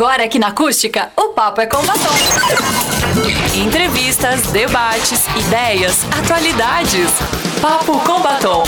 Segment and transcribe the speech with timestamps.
[0.00, 2.08] Agora aqui na Acústica, o papo é com batom.
[3.54, 7.10] Entrevistas, debates, ideias, atualidades.
[7.60, 8.62] Papo com batom.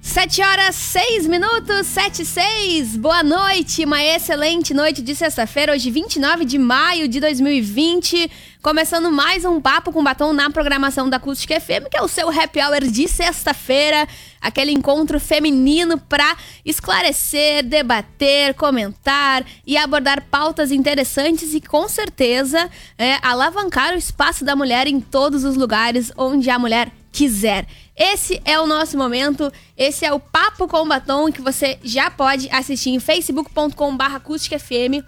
[0.00, 2.96] 7 horas 6 minutos, 7 e 6.
[2.96, 8.30] Boa noite, uma excelente noite de sexta-feira, hoje 29 de maio de 2020.
[8.62, 12.28] Começando mais um Papo com Batom na programação da Acústica FM, que é o seu
[12.28, 14.06] happy hour de sexta-feira.
[14.42, 22.68] Aquele encontro feminino para esclarecer, debater, comentar e abordar pautas interessantes e, com certeza,
[22.98, 27.66] é, alavancar o espaço da mulher em todos os lugares onde a mulher quiser.
[27.96, 32.48] Esse é o nosso momento, esse é o Papo com Batom que você já pode
[32.50, 35.04] assistir em facebook.com.br acústicafm.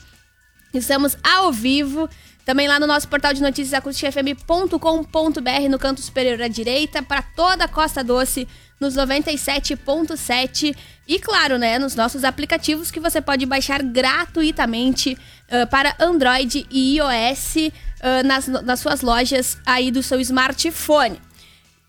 [0.73, 2.09] Estamos ao vivo
[2.45, 7.65] também lá no nosso portal de notícias acusticfm.com.br no canto superior à direita, para toda
[7.65, 8.47] a Costa Doce,
[8.81, 15.17] nos 97.7 e claro, né, nos nossos aplicativos que você pode baixar gratuitamente
[15.49, 21.21] uh, para Android e iOS uh, nas, nas suas lojas aí do seu smartphone.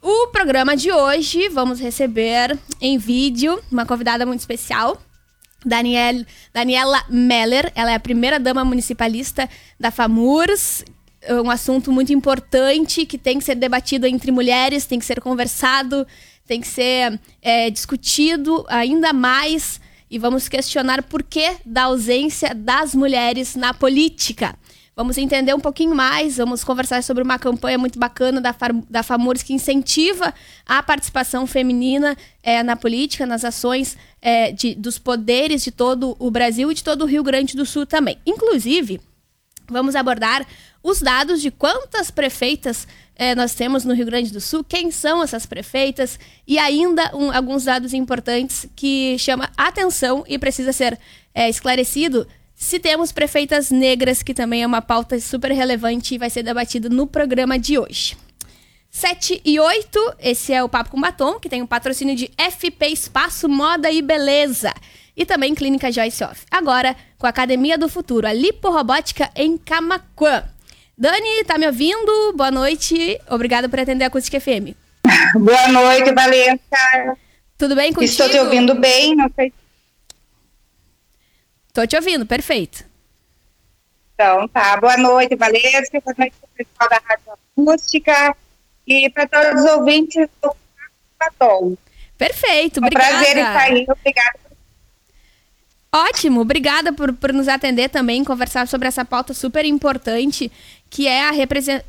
[0.01, 5.01] O programa de hoje vamos receber em vídeo uma convidada muito especial,
[5.65, 9.49] Daniel, Daniela Meller, ela é a primeira dama municipalista
[9.79, 10.85] da FAMURS,
[11.43, 16.05] um assunto muito importante que tem que ser debatido entre mulheres, tem que ser conversado,
[16.47, 19.79] tem que ser é, discutido ainda mais
[20.09, 24.55] e vamos questionar por que da ausência das mulheres na política.
[24.95, 28.55] Vamos entender um pouquinho mais, vamos conversar sobre uma campanha muito bacana da,
[28.89, 30.33] da FAMURS que incentiva
[30.65, 36.31] a participação feminina é, na política, nas ações é, de, dos poderes de todo o
[36.31, 38.17] Brasil e de todo o Rio Grande do Sul também.
[38.25, 39.01] Inclusive,
[39.67, 40.47] vamos abordar
[40.81, 45.23] os dados de quantas prefeitas é, nós temos no Rio Grande do Sul, quem são
[45.23, 50.99] essas prefeitas e ainda um, alguns dados importantes que chama atenção e precisa ser
[51.33, 56.29] é, esclarecido se temos prefeitas negras, que também é uma pauta super relevante e vai
[56.29, 58.17] ser debatido no programa de hoje.
[58.89, 62.31] 7 e 8, esse é o Papo com Batom, que tem o um patrocínio de
[62.37, 64.73] FP Espaço Moda e Beleza.
[65.17, 66.45] E também Clínica Joyce Off.
[66.49, 70.45] Agora, com a Academia do Futuro, a Liporobótica em Camaquã.
[70.97, 72.33] Dani, tá me ouvindo?
[72.33, 73.19] Boa noite.
[73.29, 74.71] Obrigada por atender a Acústica FM.
[75.35, 77.17] Boa noite, Valência.
[77.57, 78.11] Tudo bem contigo?
[78.11, 79.53] Estou te ouvindo bem, não sei
[81.73, 82.85] Tô te ouvindo, perfeito.
[84.13, 84.77] Então, tá.
[84.77, 85.99] Boa noite, Valesca.
[85.99, 88.37] Boa noite pessoal da Rádio Acústica
[88.87, 90.55] e para todos os ouvintes do
[91.19, 91.75] Batom.
[92.17, 93.09] Perfeito, obrigada.
[93.09, 93.85] É um prazer estar aí.
[93.89, 94.45] Obrigada
[95.95, 100.51] Ótimo, obrigada por, por nos atender também, conversar sobre essa pauta super importante,
[100.95, 101.31] que é a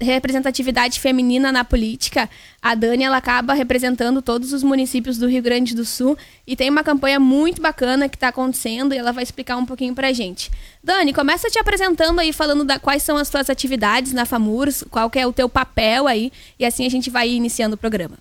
[0.01, 2.29] representatividade feminina na política.
[2.61, 6.69] A Dani, ela acaba representando todos os municípios do Rio Grande do Sul e tem
[6.69, 10.51] uma campanha muito bacana que está acontecendo e ela vai explicar um pouquinho pra gente.
[10.83, 15.09] Dani, começa te apresentando aí, falando da, quais são as tuas atividades na FAMURS, qual
[15.15, 18.19] é o teu papel aí, e assim a gente vai iniciando o programa.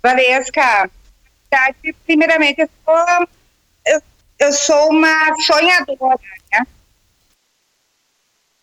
[0.00, 0.88] Valesca,
[1.50, 3.28] verdade, primeiramente, eu sou,
[3.84, 4.02] eu,
[4.38, 6.20] eu sou uma sonhadora?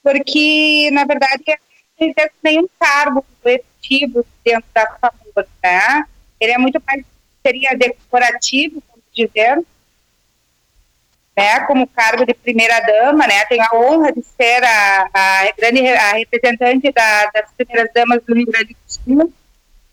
[0.03, 6.03] Porque, na verdade, eu não nenhum cargo efetivo dentro da família, né?
[6.39, 7.03] Ele é muito mais,
[7.45, 9.61] seria decorativo, vamos dizer,
[11.35, 15.87] né, como cargo de primeira dama, né, tenho a honra de ser a, a, grande,
[15.87, 19.33] a representante da, das primeiras damas do Rio Grande do Sul,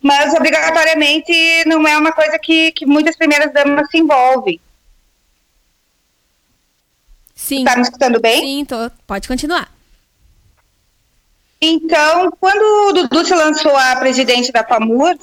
[0.00, 1.32] mas obrigatoriamente
[1.66, 4.60] não é uma coisa que, que muitas primeiras damas se envolvem.
[7.34, 7.64] Sim.
[7.64, 8.40] Tá me escutando bem?
[8.40, 8.90] Sim, tô.
[9.06, 9.75] Pode continuar.
[11.60, 15.16] Então, quando o Dudu se lançou a presidente da FAMUR,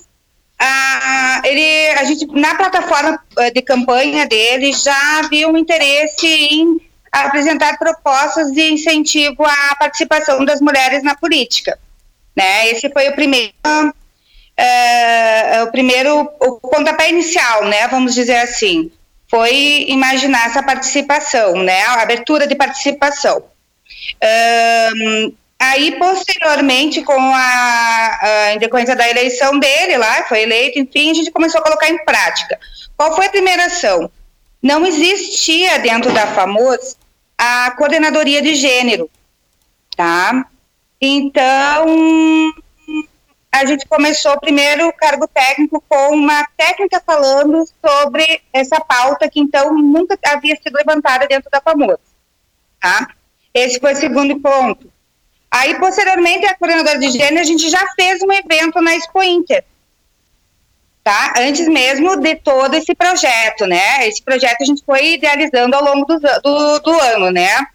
[0.60, 6.80] a, ele, a gente, na plataforma eh, de campanha dele já havia um interesse em
[7.12, 11.78] apresentar propostas de incentivo à participação das mulheres na política.
[12.36, 12.70] Né?
[12.70, 13.54] Esse foi o primeiro
[14.56, 18.92] é, o primeiro, o pontapé inicial, né, vamos dizer assim,
[19.28, 23.44] foi imaginar essa participação, né, a abertura de participação.
[24.96, 25.34] Um,
[25.64, 31.14] aí, posteriormente, com a, a, em decorrência da eleição dele lá, foi eleito, enfim, a
[31.14, 32.60] gente começou a colocar em prática.
[32.96, 34.10] Qual foi a primeira ação?
[34.62, 36.98] Não existia dentro da FAMOS
[37.38, 39.10] a coordenadoria de gênero,
[39.96, 40.46] tá?
[41.02, 42.54] Então,
[43.52, 49.40] a gente começou primeiro o cargo técnico com uma técnica falando sobre essa pauta que
[49.40, 52.00] então nunca havia sido levantada dentro da FAMOS.
[52.80, 53.10] Tá?
[53.54, 54.93] Esse foi o segundo ponto.
[55.54, 59.64] Aí, posteriormente, a coordenadora de gênero, a gente já fez um evento na Expo Inter.
[61.04, 61.36] tá?
[61.38, 64.08] Antes mesmo de todo esse projeto, né?
[64.08, 67.68] Esse projeto a gente foi idealizando ao longo do, do, do ano, né?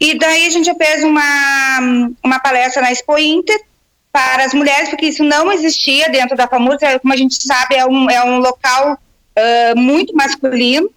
[0.00, 3.60] E daí a gente fez uma, uma palestra na Expo Inter
[4.10, 7.84] para as mulheres, porque isso não existia dentro da FAMURS, como a gente sabe, é
[7.84, 10.90] um, é um local uh, muito masculino,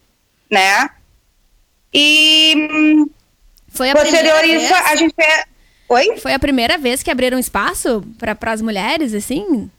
[0.50, 0.90] né?
[1.94, 3.06] E
[3.68, 5.57] Foi a posterior primeira isso, a gente fez...
[5.90, 6.18] Oi?
[6.18, 9.70] Foi a primeira vez que abriram espaço para as mulheres, assim?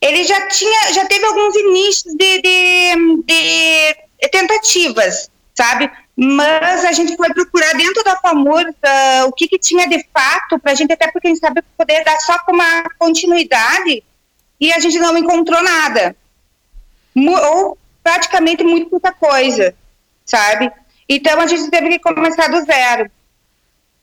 [0.00, 5.90] ele já tinha, já teve alguns inícios de, de, de tentativas, sabe?
[6.16, 10.58] Mas a gente foi procurar dentro da FAMUR uh, o que, que tinha de fato,
[10.58, 14.02] para a gente, até porque a gente sabe poder dar só com uma continuidade,
[14.58, 16.16] e a gente não encontrou nada.
[17.14, 19.74] Ou praticamente muito pouca coisa,
[20.24, 20.70] sabe?
[21.08, 23.10] Então a gente teve que começar do zero.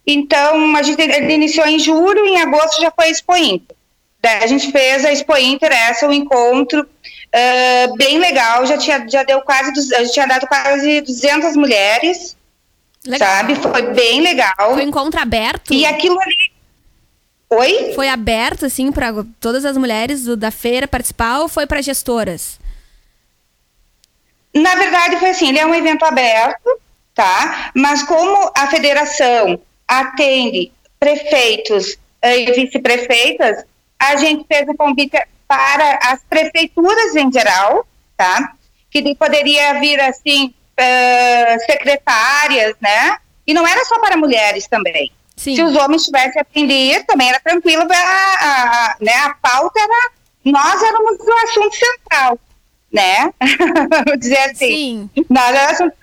[0.06, 3.76] Então a gente iniciou em julho, em agosto já foi Expo Inter.
[4.22, 9.06] Daí a gente fez a Expo Inter, essa, o encontro, uh, bem legal, já, tinha,
[9.10, 12.36] já deu quase, a gente tinha dado quase 200 mulheres,
[13.06, 13.28] Legal.
[13.28, 13.56] sabe?
[13.56, 14.54] Foi bem legal.
[14.58, 15.74] Foi um encontro aberto?
[15.74, 16.54] E aquilo ali...
[17.50, 17.92] Oi?
[17.94, 22.60] Foi aberto, assim, para todas as mulheres do- da feira participar ou foi para gestoras?
[24.56, 26.70] Na verdade, foi assim, ele é um evento aberto,
[27.14, 27.72] tá?
[27.76, 33.66] Mas como a federação atende prefeitos eh, e vice-prefeitas,
[34.00, 37.86] a gente fez o convite para as prefeituras em geral,
[38.18, 38.54] tá?
[38.90, 43.18] Que poderia vir, assim, eh, secretárias, né?
[43.46, 45.12] E não era só para mulheres também.
[45.36, 45.56] Sim.
[45.56, 49.14] Se os homens tivessem a fim de ir, também era tranquilo, a, a, a- né?
[49.14, 50.12] a pauta era...
[50.46, 52.40] Nós éramos o assunto central,
[52.92, 53.32] né?
[53.90, 55.10] Vamos dizer assim.
[55.16, 55.26] Sim.
[55.30, 56.03] Nós central.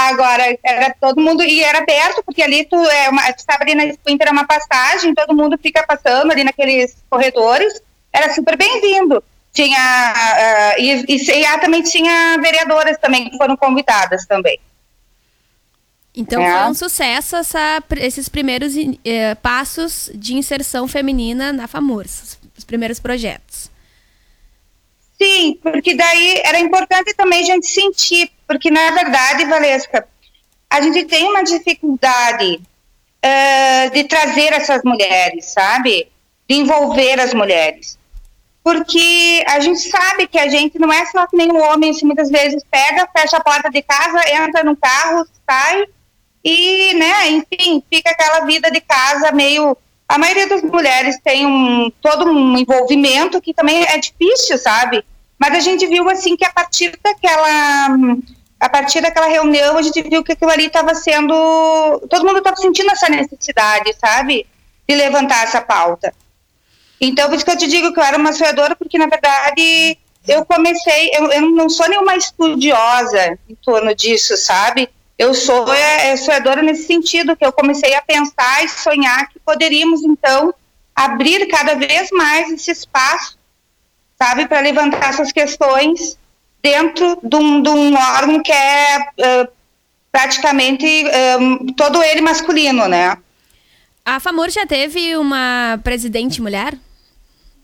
[0.00, 3.74] Agora, era todo mundo, e era aberto, porque ali tu, é uma, tu sabe ali
[3.74, 8.56] na Expo Inter é uma passagem, todo mundo fica passando ali naqueles corredores, era super
[8.56, 9.20] bem-vindo.
[9.52, 14.60] Tinha, ah, e, e, e também tinha vereadoras também, que foram convidadas também.
[16.14, 16.52] Então É.
[16.62, 18.74] foi um sucesso essa- esses primeiros
[19.04, 23.68] eh, passos de inserção feminina na FAMURS, os primeiros projetos.
[25.20, 30.08] Sim, porque daí era importante também a gente sentir, porque na verdade, Valesca,
[30.70, 32.60] a gente tem uma dificuldade
[33.22, 36.08] eh, de trazer essas mulheres, sabe?
[36.48, 37.98] De envolver as mulheres.
[38.64, 42.06] Porque a gente sabe que a gente não é só que nem um homem, assim,
[42.06, 45.84] muitas vezes pega, fecha a porta de casa, entra no carro, sai
[46.44, 49.76] e, né, enfim, fica aquela vida de casa meio.
[50.08, 55.04] A maioria das mulheres tem um todo um envolvimento que também é difícil, sabe?
[55.38, 57.88] Mas a gente viu assim que a partir daquela
[58.60, 61.34] a partir daquela reunião a gente viu que aquilo ali estava sendo
[62.10, 64.46] todo mundo estava sentindo essa necessidade, sabe?
[64.88, 66.12] De levantar essa pauta.
[67.00, 69.96] Então, por isso que eu te digo que eu era uma sonhadora, porque, na verdade,
[70.26, 74.90] eu comecei, eu, eu não sou nenhuma estudiosa em torno disso, sabe?
[75.16, 79.38] Eu sou é, é, sonhadora nesse sentido, que eu comecei a pensar e sonhar que
[79.38, 80.52] poderíamos, então,
[80.94, 83.38] abrir cada vez mais esse espaço,
[84.16, 86.18] sabe, para levantar essas questões
[86.70, 89.48] dentro de um, de um órgão que é uh,
[90.12, 91.04] praticamente
[91.40, 93.16] um, todo ele masculino, né?
[94.04, 96.74] A FAMUR já teve uma presidente mulher?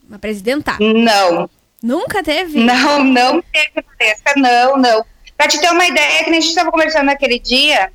[0.08, 0.76] Uma presidenta?
[0.80, 1.48] Não,
[1.82, 2.58] Nunca teve?
[2.58, 5.04] Não, não teve Valesca, não, não.
[5.36, 7.92] Para te ter uma ideia, que nem a gente estava conversando naquele dia,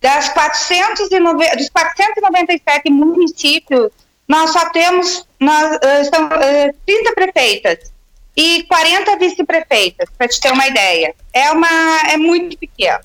[0.00, 3.90] das 409, dos 497 municípios,
[4.26, 7.93] nós só temos nós, uh, uh, 30 prefeitas
[8.36, 11.14] e 40 vice-prefeitas, para te ter uma ideia.
[11.32, 12.98] É, uma, é muito pequeno.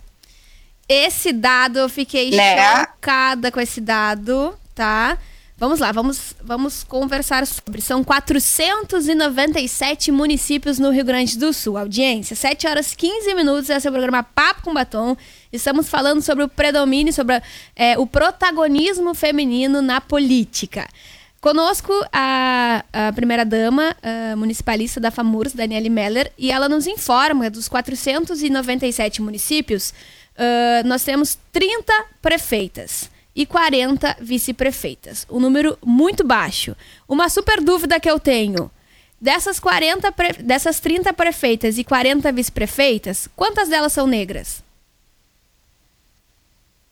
[0.87, 2.85] Esse dado, eu fiquei Né?
[2.85, 5.19] chocada com esse dado, tá?
[5.55, 7.81] Vamos lá, vamos, vamos conversar sobre.
[7.81, 11.77] São 497 municípios no Rio Grande do Sul.
[11.77, 13.69] Audiência, 7 horas 15 minutos.
[13.69, 15.17] Esse é o programa Papo com Batom.
[15.51, 17.41] Estamos falando sobre o predomínio, sobre
[17.75, 20.87] é, o protagonismo feminino na política.
[21.41, 23.95] Conosco a, a primeira-dama
[24.37, 29.93] municipalista da FAMURS, Daniele Meller, e ela nos informa dos 497 municípios,
[30.37, 35.27] ah, nós temos 30 prefeitas e 40 vice-prefeitas.
[35.29, 36.75] Um número muito baixo.
[37.07, 38.71] Uma super dúvida que eu tenho.
[39.21, 44.63] Dessas, 40 pre- dessas 30 prefeitas e 40 vice-prefeitas, quantas delas são negras?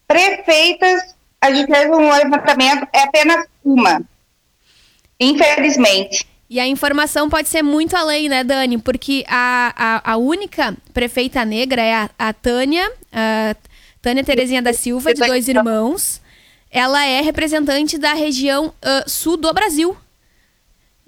[0.06, 4.01] Prefeitas, a gente fez um levantamento, é apenas uma.
[5.20, 6.26] Infelizmente.
[6.50, 8.78] E a informação pode ser muito além, né, Dani?
[8.78, 13.56] Porque a, a, a única prefeita negra é a, a Tânia, a
[14.02, 16.22] Tânia Terezinha da Silva, de dois irmãos.
[16.72, 19.96] Ela é representante da região ah, sul do Brasil.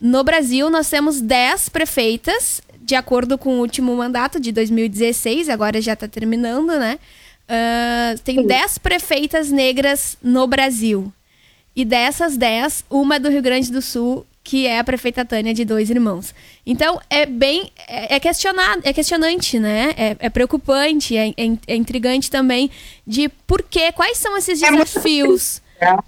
[0.01, 5.81] No Brasil, nós temos 10 prefeitas, de acordo com o último mandato de 2016, agora
[5.81, 6.97] já está terminando, né?
[7.49, 11.11] Uh, tem 10 prefeitas negras no Brasil.
[11.75, 15.53] E dessas 10, uma é do Rio Grande do Sul, que é a prefeita Tânia
[15.53, 16.33] de Dois Irmãos.
[16.65, 17.71] Então, é bem.
[17.87, 19.93] É, é questionado, é questionante, né?
[19.95, 21.33] É, é preocupante, é, é,
[21.67, 22.71] é, intrigante também
[23.05, 25.61] de por quê, quais são esses é desafios.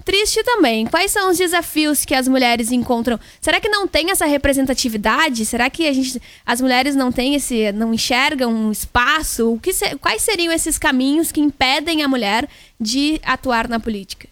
[0.03, 0.85] Triste também.
[0.85, 3.19] Quais são os desafios que as mulheres encontram?
[3.39, 5.45] Será que não tem essa representatividade?
[5.45, 9.53] Será que a gente, as mulheres não têm esse, não enxergam um espaço?
[9.53, 12.49] O que se, quais seriam esses caminhos que impedem a mulher
[12.79, 14.27] de atuar na política?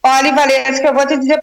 [0.00, 1.42] Olha, Valesca, eu vou te dizer,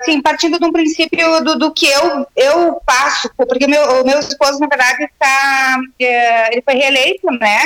[0.00, 4.18] assim, partindo de um princípio do, do que eu, eu passo, porque meu, o meu
[4.18, 7.62] esposo, na verdade, está, é, ele foi reeleito, né,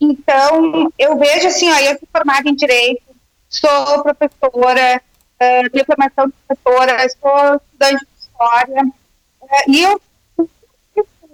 [0.00, 3.02] então, eu vejo assim, ó, eu sou formada em Direito,
[3.48, 5.02] sou professora,
[5.34, 8.92] uh, tenho formação de professora, sou estudante de História,
[9.66, 10.00] e eu,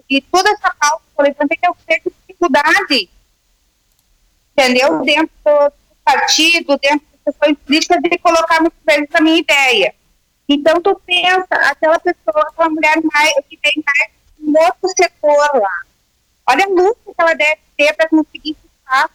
[0.08, 3.10] e toda essa pauta levantei, que eu tenho dificuldade,
[4.52, 5.72] entendeu, dentro do
[6.04, 9.94] partido, dentro das questões políticas, de colocar muitas vezes a minha ideia.
[10.48, 15.80] Então, tu pensa, aquela pessoa, aquela mulher mais, que vem mais um outro setor lá.
[16.46, 19.10] Olha a luta que ela deve ter para conseguir ficar.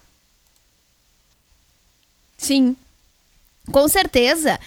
[2.38, 2.75] Sim,
[3.72, 4.60] com certeza.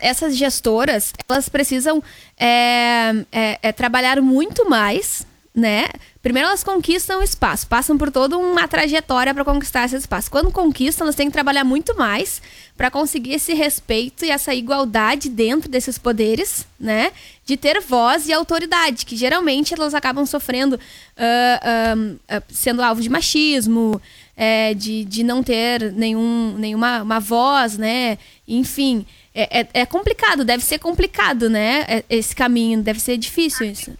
[0.00, 2.02] Essas gestoras, elas precisam
[2.36, 5.86] é, é, é, trabalhar muito mais né?
[6.22, 10.30] Primeiro elas conquistam o espaço, passam por toda uma trajetória para conquistar esse espaço.
[10.30, 12.40] Quando conquistam, elas têm que trabalhar muito mais
[12.76, 17.12] para conseguir esse respeito e essa igualdade dentro desses poderes, né?
[17.44, 23.10] De ter voz e autoridade, que geralmente elas acabam sofrendo, uh, uh, sendo alvo de
[23.10, 24.00] machismo,
[24.34, 28.16] é, de, de não ter nenhum, nenhuma uma voz, né?
[28.48, 29.04] Enfim,
[29.34, 31.84] é, é, é complicado, deve ser complicado, né?
[31.86, 33.92] É, esse caminho, deve ser difícil isso.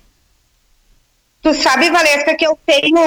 [1.43, 3.01] Tu sabe, Valesca, que eu tenho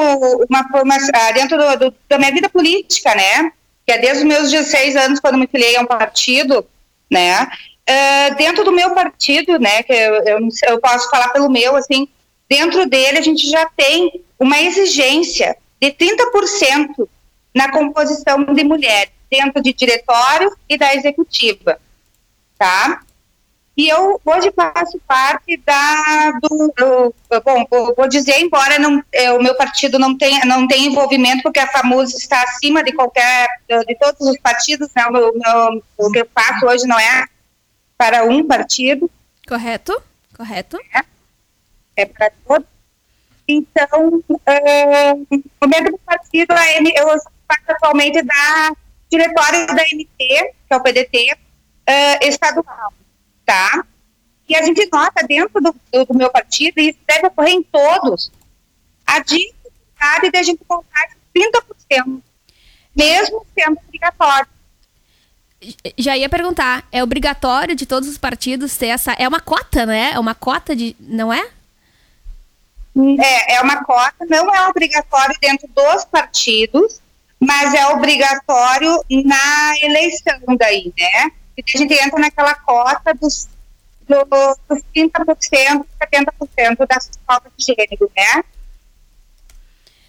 [0.49, 3.51] uma formação ah, dentro do, do, da minha vida política, né?
[3.85, 6.67] Que é desde os meus 16 anos, quando me filiei a um partido,
[7.09, 7.47] né?
[7.87, 9.83] Uh, dentro do meu partido, né?
[9.83, 12.09] Que eu, eu, eu posso falar pelo meu, assim,
[12.49, 17.07] dentro dele a gente já tem uma exigência de 30%
[17.53, 21.79] na composição de mulheres, dentro de diretório e da executiva,
[22.57, 23.01] tá?
[23.77, 29.43] E eu hoje faço parte da do, do bom, vou dizer, embora não, é, o
[29.43, 33.95] meu partido não tenha, não tenha envolvimento, porque a FAMUS está acima de qualquer, de
[33.95, 35.05] todos os partidos, né?
[35.07, 37.25] O, meu, meu, o que eu faço hoje não é
[37.97, 39.11] para um partido.
[39.45, 40.01] Correto,
[40.35, 40.77] correto.
[40.93, 41.03] É,
[41.97, 42.67] é para todos.
[43.45, 45.27] Então, uh,
[45.61, 48.71] o meu partido, a M, eu faço atualmente da
[49.11, 52.93] diretório da MT, que é o PDT, uh, estadual
[53.45, 53.85] tá?
[54.47, 55.75] E a gente nota dentro do,
[56.05, 58.31] do, meu partido, e isso deve ocorrer em todos,
[59.05, 62.21] a dificuldade de a gente contar 30%,
[62.95, 64.47] mesmo sendo obrigatório.
[65.97, 69.13] Já ia perguntar, é obrigatório de todos os partidos ter essa.
[69.13, 70.11] É uma cota, né?
[70.13, 70.95] É uma cota de.
[70.99, 71.49] Não é?
[73.19, 77.01] É, é uma cota, não é obrigatório dentro dos partidos,
[77.39, 81.31] mas é obrigatório na eleição daí, né?
[81.57, 83.47] E a gente entra naquela cota dos,
[84.07, 88.43] dos 30%, 70% das cotas de gênero, né?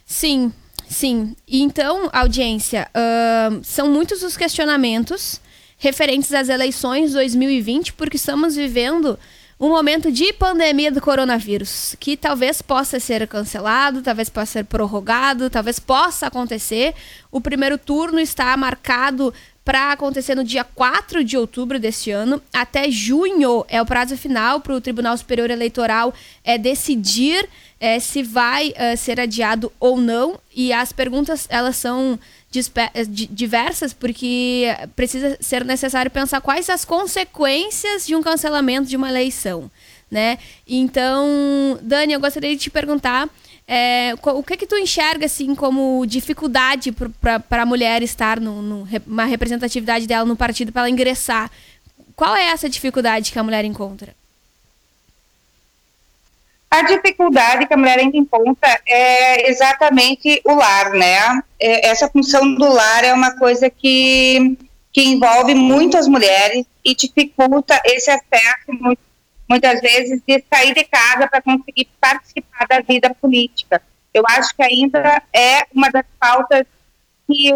[0.05, 0.53] Sim,
[0.89, 1.37] sim.
[1.47, 5.41] Então, audiência, uh, são muitos os questionamentos
[5.79, 9.19] referentes às eleições 2020, porque estamos vivendo
[9.59, 15.49] um momento de pandemia do coronavírus, que talvez possa ser cancelado, talvez possa ser prorrogado,
[15.49, 16.95] talvez possa acontecer.
[17.33, 19.33] O primeiro turno está marcado
[19.67, 22.41] para acontecer no dia 4 de outubro deste ano.
[22.55, 27.49] Até junho é o prazo final para o Tribunal Superior Eleitoral é, decidir
[27.81, 30.39] é, se vai é, ser adiado ou não.
[30.55, 32.17] E as perguntas elas são
[32.95, 39.09] é, diversas porque precisa ser necessário pensar quais as consequências de um cancelamento de uma
[39.09, 39.69] eleição,
[40.09, 40.39] né?
[40.65, 43.29] Então, Dani, eu gostaria de te perguntar
[43.69, 50.07] é, o que que tu enxerga assim como dificuldade para a mulher estar numa representatividade
[50.07, 51.51] dela no partido para ela ingressar?
[52.15, 54.15] Qual é essa dificuldade que a mulher encontra?
[56.71, 61.43] A dificuldade que a mulher encontra é exatamente o lar, né?
[61.59, 64.57] É, essa função do lar é uma coisa que,
[64.93, 69.01] que envolve muitas mulheres e dificulta esse acesso muito
[69.49, 73.83] muitas vezes, de sair de casa para conseguir participar da vida política.
[74.13, 76.67] Eu acho que ainda é uma das pautas
[77.27, 77.53] que,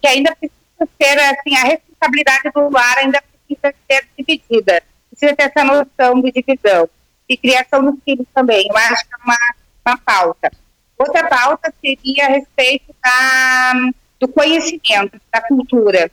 [0.00, 4.82] que ainda precisa ser assim, a responsabilidade do lar ainda precisa ser dividida.
[5.10, 6.88] Precisa ter essa noção de divisão.
[7.28, 8.66] E criação dos filhos também.
[8.68, 9.38] Eu acho que é uma,
[9.86, 10.50] uma pauta.
[10.98, 13.72] Outra pauta seria a respeito da,
[14.20, 16.10] do conhecimento, da cultura.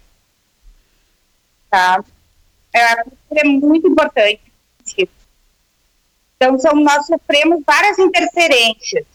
[1.69, 2.03] Tá?
[2.73, 4.50] É, a cultura é muito importante.
[6.41, 9.05] Então, são, nós sofremos várias interferências,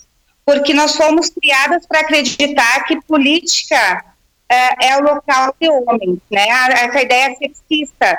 [0.45, 4.05] porque nós fomos criadas para acreditar que política
[4.49, 6.47] é, é, o local de homens, né?
[6.49, 8.17] Essa ideia sexista,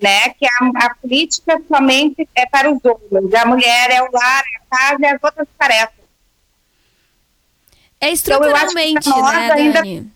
[0.00, 0.28] né?
[0.38, 4.56] Que a, a, política somente é para os homens, a mulher é o lar, é
[4.56, 6.04] a casa e as outras tarefas.
[8.00, 9.82] É estruturalmente, então, né, ainda...
[9.82, 10.12] Dani?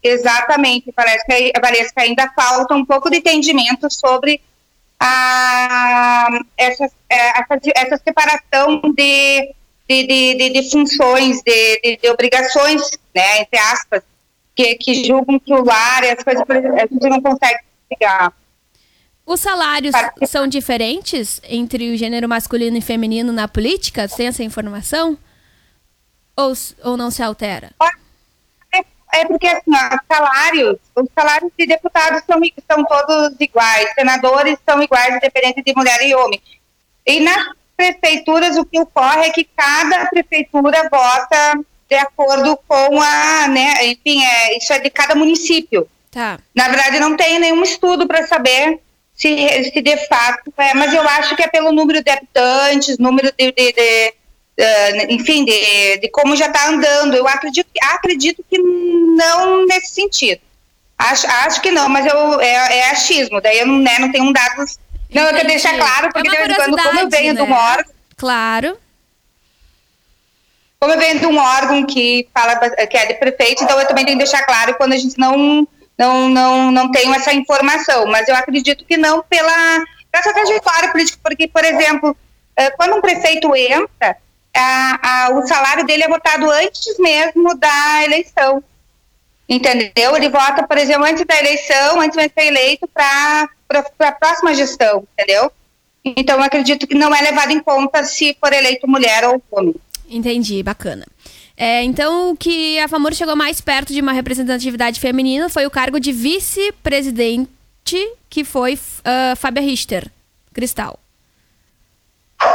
[0.00, 4.40] Exatamente, parece que, parece que ainda falta um pouco de entendimento sobre
[4.98, 9.54] a, essa, é, essa, essa separação de,
[9.88, 12.82] de, de, de funções, de, de, obrigações,
[13.14, 14.02] né, entre aspas,
[14.54, 17.60] que, que julgam que o lar e as coisas a gente não consegue
[17.90, 18.32] ligar.
[19.26, 19.94] Os salários
[20.28, 24.08] são diferentes entre o gênero masculino e feminino na política?
[24.08, 25.18] Tem essa informação?
[26.36, 26.52] Ou,
[26.84, 27.72] ou não se altera?
[29.16, 34.82] É porque assim, ó, salários, os salários de deputados são, são todos iguais, senadores são
[34.82, 36.40] iguais, independente de mulher e homem.
[37.06, 37.46] E nas
[37.76, 44.24] prefeituras o que ocorre é que cada prefeitura vota de acordo com a, né, enfim,
[44.24, 45.88] é, isso é de cada município.
[46.10, 46.38] Tá.
[46.54, 48.80] Na verdade, não tem nenhum estudo para saber
[49.14, 53.32] se, se de fato é, mas eu acho que é pelo número de habitantes, número
[53.36, 54.14] de, de, de
[54.58, 57.14] uh, enfim, de, de como já está andando.
[57.14, 60.40] Eu acredito, acredito que não nesse sentido.
[60.98, 64.24] Acho, acho que não, mas eu, é, é achismo, daí eu não, né, não tenho
[64.24, 64.78] um dados.
[65.12, 67.40] Não, eu quero deixar claro, porque é de vez em quando, como eu venho né?
[67.40, 67.60] de um né?
[67.60, 67.94] órgão.
[68.16, 68.78] Claro.
[70.80, 74.04] Como eu venho de um órgão que fala que é de prefeito, então eu também
[74.04, 75.66] tenho que deixar claro quando a gente não
[75.98, 79.82] não, não, não tenho essa informação, mas eu acredito que não pela
[80.12, 82.16] essa trajetória política, porque, por exemplo,
[82.76, 84.16] quando um prefeito entra,
[84.56, 88.62] a, a, o salário dele é votado antes mesmo da eleição.
[89.48, 90.16] Entendeu?
[90.16, 93.48] Ele vota, por exemplo, antes da eleição, antes de ser eleito para
[94.00, 95.52] a próxima gestão, entendeu?
[96.04, 99.74] Então, acredito que não é levado em conta se for eleito mulher ou homem.
[100.08, 101.06] Entendi, bacana.
[101.56, 105.70] É, então, o que a FAMUR chegou mais perto de uma representatividade feminina foi o
[105.70, 107.48] cargo de vice-presidente,
[108.28, 110.10] que foi uh, Fábia Richter,
[110.52, 110.98] Cristal.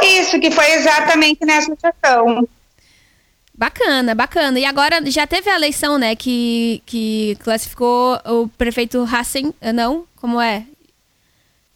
[0.02, 2.48] Isso, que foi exatamente nessa sessão.
[3.54, 4.58] Bacana, bacana.
[4.58, 10.06] E agora já teve a eleição, né, que, que classificou o prefeito Hassen, não?
[10.16, 10.64] Como é?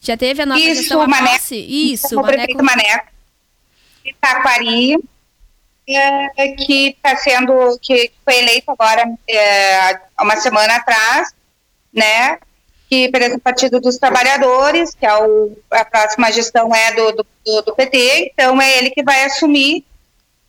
[0.00, 3.08] Já teve a nova Isso, gestão a Maneco, Isso, o prefeito Maneco.
[4.04, 4.96] Itaquari
[5.88, 11.32] é, que está sendo, que foi eleito agora é, há uma semana atrás,
[11.92, 12.38] né?
[12.88, 17.74] Que pelo Partido dos Trabalhadores, que é o, a próxima gestão é do, do, do,
[17.74, 19.84] PT, então é ele que vai assumir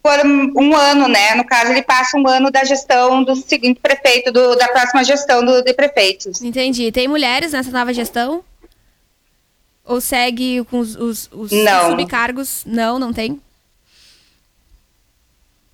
[0.04, 1.34] por um ano, né?
[1.34, 5.43] No caso, ele passa um ano da gestão do seguinte prefeito, do, da próxima gestão
[5.43, 6.41] do, de prefeitos.
[6.41, 6.91] Entendi.
[6.91, 8.43] Tem mulheres nessa nova gestão?
[9.84, 11.52] Ou segue com os, os, os
[11.89, 12.63] subcargos?
[12.65, 13.41] Não, não tem?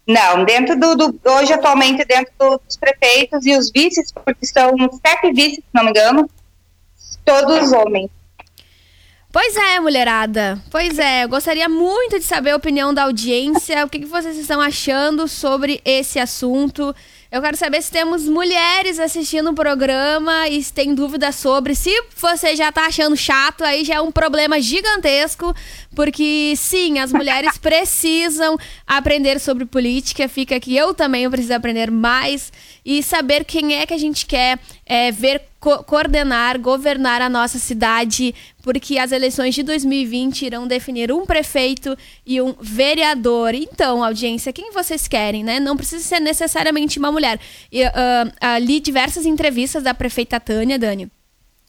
[0.05, 5.31] Não, dentro do, do, hoje atualmente dentro dos prefeitos e os vices, porque são sete
[5.31, 6.29] vices, se não me engano,
[7.25, 8.09] todos homens.
[9.33, 10.61] Pois é, mulherada.
[10.69, 14.37] Pois é, eu gostaria muito de saber a opinião da audiência, o que, que vocês
[14.37, 16.93] estão achando sobre esse assunto.
[17.31, 21.73] Eu quero saber se temos mulheres assistindo o programa e se tem dúvida sobre.
[21.73, 25.51] Se você já tá achando chato, aí já é um problema gigantesco,
[25.95, 28.55] porque sim, as mulheres precisam
[28.85, 30.29] aprender sobre política.
[30.29, 32.53] Fica aqui, eu também preciso aprender mais
[32.85, 37.57] e saber quem é que a gente quer é, ver co coordenar, governar a nossa
[37.57, 43.53] cidade, porque as eleições de 2020 irão definir um prefeito e um vereador.
[43.55, 45.59] Então, audiência, quem vocês querem, né?
[45.59, 47.39] Não precisa ser necessariamente uma mulher.
[47.71, 47.89] E, uh,
[48.59, 51.09] li diversas entrevistas da prefeita Tânia, Dani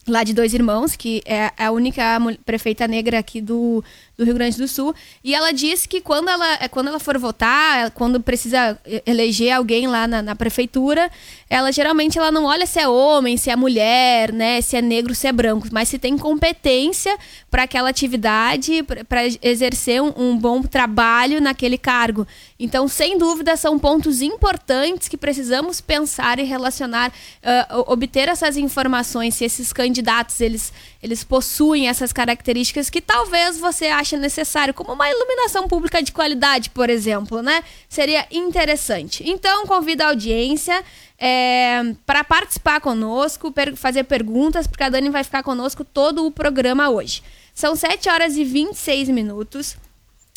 [0.07, 2.03] lá de Dois Irmãos, que é a única
[2.45, 3.83] prefeita negra aqui do,
[4.17, 4.95] do Rio Grande do Sul.
[5.23, 9.87] E ela disse que quando ela, é, quando ela for votar, quando precisa eleger alguém
[9.87, 11.11] lá na, na, prefeitura,
[11.49, 15.14] ela geralmente ela não olha se é homem, se é mulher, né, se é negro,
[15.14, 17.17] se é branco, mas se tem competência
[17.51, 22.27] para aquela atividade, para exercer um, um, bom trabalho naquele cargo.
[22.64, 29.35] Então, sem dúvida, são pontos importantes que precisamos pensar e relacionar, uh, obter essas informações,
[29.35, 30.72] se esses candidatos eles,
[31.03, 36.70] eles possuem essas características que talvez você ache necessário, como uma iluminação pública de qualidade,
[36.70, 37.62] por exemplo, né?
[37.87, 39.22] Seria interessante.
[39.29, 40.83] Então, convido a audiência
[41.18, 46.31] é, para participar conosco, per fazer perguntas, porque a Dani vai ficar conosco todo o
[46.31, 47.22] programa hoje.
[47.55, 49.77] São 7 horas e 26 minutos.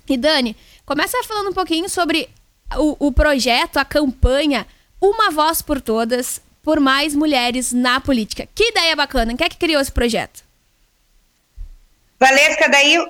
[0.10, 0.56] E Dani,
[0.88, 2.30] começa falando um pouquinho sobre
[2.78, 4.66] o, o projeto, a campanha
[5.00, 8.48] Uma Voz por Todas, por mais mulheres na política.
[8.56, 9.36] Que ideia bacana.
[9.36, 10.48] Quem é que criou esse projeto?
[12.20, 13.08] Valesca, daí eu,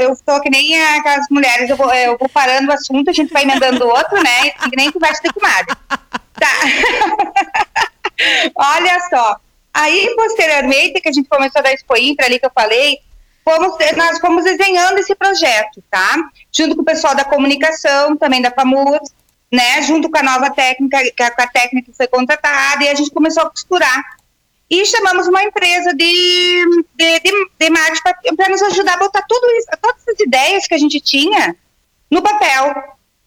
[0.00, 3.32] eu tô que nem aquelas mulheres, eu vou, eu vou parando o assunto, a gente
[3.32, 4.50] vai emendando outro, né?
[4.50, 5.74] Que nem vai ter comadre.
[5.88, 6.52] Tá.
[8.54, 9.36] Olha só.
[9.72, 13.00] Aí, posteriormente, que a gente começou a dar Expo Infra ali que eu falei,
[13.50, 16.16] fomos, nós fomos desenhando esse projeto, tá?
[16.52, 19.00] Junto com o pessoal da comunicação, também da FAMUR,
[19.50, 19.82] né?
[19.82, 23.42] Junto com a nova técnica, com a técnica que foi contratada, e a gente começou
[23.42, 24.02] a costurar.
[24.70, 29.44] E chamamos uma empresa de, de, de, de marketing para nos ajudar a botar tudo
[29.56, 31.56] isso, todas as ideias que a gente tinha
[32.08, 32.74] no papel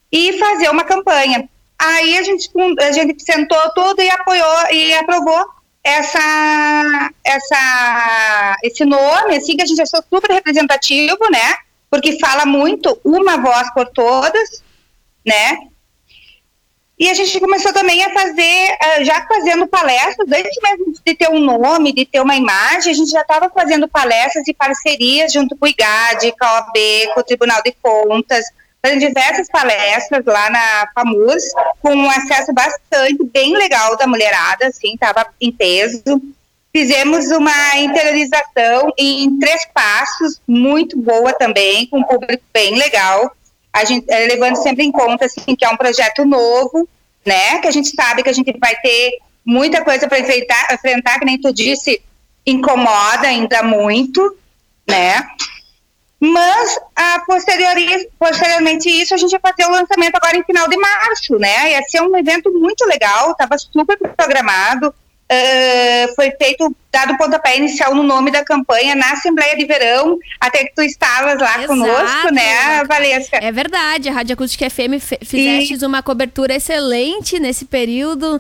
[0.10, 1.50] e fazer uma campanha.
[1.78, 5.46] Aí a gente, a gente sentou tudo e apoiou e aprovou
[5.84, 11.56] essa, essa, esse nome, assim, que a gente achou super representativo, né?
[11.90, 14.64] Porque fala muito uma voz por todas,
[15.26, 15.58] né?
[16.98, 21.28] E a gente começou também a fazer, eh, já fazendo palestras, antes mesmo de ter
[21.28, 25.58] um nome, de ter uma imagem, a gente já estava fazendo palestras e parcerias junto
[25.58, 28.46] com o IGAD, com a OAB, com o Tribunal de Contas,
[28.84, 31.44] fazendo diversas palestras lá na FAMUS,
[31.82, 36.04] com um acesso bastante, bem legal da mulherada, assim, estava em peso.
[36.76, 43.32] Fizemos uma interiorização em três passos, muito boa também, com um público bem legal.
[43.72, 46.88] A gente, eh, levando sempre em conta assim, que é um projeto novo,
[47.26, 47.60] né?
[47.60, 51.26] Que a gente sabe que a gente vai ter muita coisa para enfrentar, enfrentar, que
[51.26, 52.02] nem tu disse,
[52.46, 54.36] incomoda ainda muito,
[54.88, 55.24] né?
[56.26, 60.78] Mas, a posteriori, posteriormente isso, a gente ia fazer o lançamento agora em final de
[60.78, 61.72] março, né?
[61.72, 64.88] Ia ser um evento muito legal, estava super programado.
[64.88, 70.18] Uh, foi feito, dado o pontapé inicial no nome da campanha na Assembleia de Verão,
[70.40, 71.68] até que tu estavas lá Exato.
[71.68, 73.40] conosco, né, Valesca?
[73.42, 78.40] É verdade, a Rádio Acústica FM fizeste uma cobertura excelente nesse período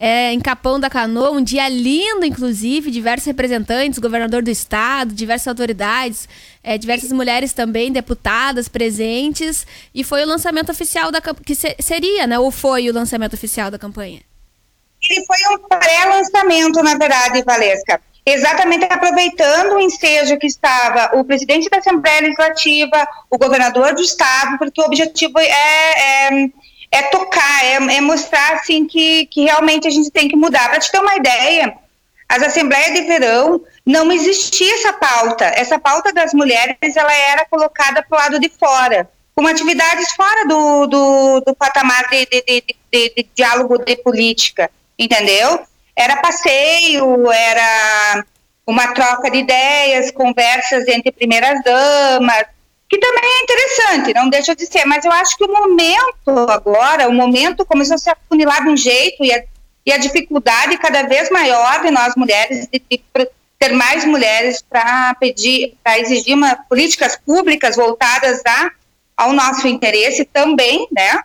[0.00, 5.48] é, em Capão da Canoa, um dia lindo, inclusive, diversos representantes, governador do estado, diversas
[5.48, 6.28] autoridades,
[6.62, 12.38] é, diversas mulheres também, deputadas presentes, e foi o lançamento oficial da que seria, né?
[12.38, 14.20] Ou foi o lançamento oficial da campanha?
[15.02, 18.00] Ele foi um pré-lançamento, na verdade, Valesca.
[18.24, 24.58] Exatamente aproveitando o ensejo que estava o presidente da Assembleia Legislativa, o governador do estado,
[24.58, 26.50] porque o objetivo é, é
[26.90, 30.68] é tocar, é, é mostrar assim que, que realmente a gente tem que mudar.
[30.68, 31.76] Para te ter uma ideia,
[32.28, 35.46] as assembleias de verão não existia essa pauta.
[35.46, 40.46] Essa pauta das mulheres ela era colocada para o lado de fora, com atividades fora
[40.46, 45.60] do, do, do patamar de, de, de, de, diálogo de política, entendeu?
[45.96, 48.24] Era passeio, era
[48.66, 52.44] uma troca de ideias, conversas entre primeiras damas,
[52.88, 57.08] que também é interessante, não deixa de ser, mas eu acho que o momento agora,
[57.08, 59.44] o momento começou a se afunilar de um jeito e a,
[59.84, 63.02] e a dificuldade cada vez maior de nós mulheres de, de
[63.58, 68.70] ter mais mulheres para pedir, para exigir uma, políticas públicas voltadas a,
[69.16, 71.20] ao nosso interesse também, né?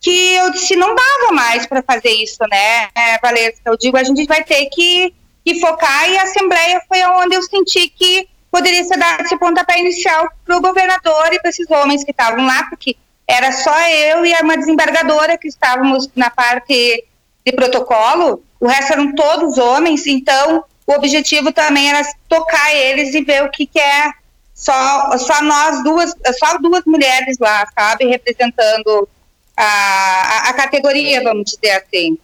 [0.00, 2.88] Que eu disse não dava mais para fazer isso, né,
[3.22, 3.62] Valesca?
[3.64, 7.42] Eu digo a gente vai ter que, que focar e a Assembleia foi onde eu
[7.42, 12.04] senti que poderia ser dado esse pontapé inicial para o governador e para esses homens
[12.04, 17.04] que estavam lá, porque era só eu e uma desembargadora que estávamos na parte
[17.44, 23.22] de protocolo, o resto eram todos homens, então o objetivo também era tocar eles e
[23.22, 24.12] ver o que, que é
[24.54, 29.08] só, só nós duas, só duas mulheres lá, sabe, representando
[29.56, 32.16] a, a, a categoria, vamos dizer assim,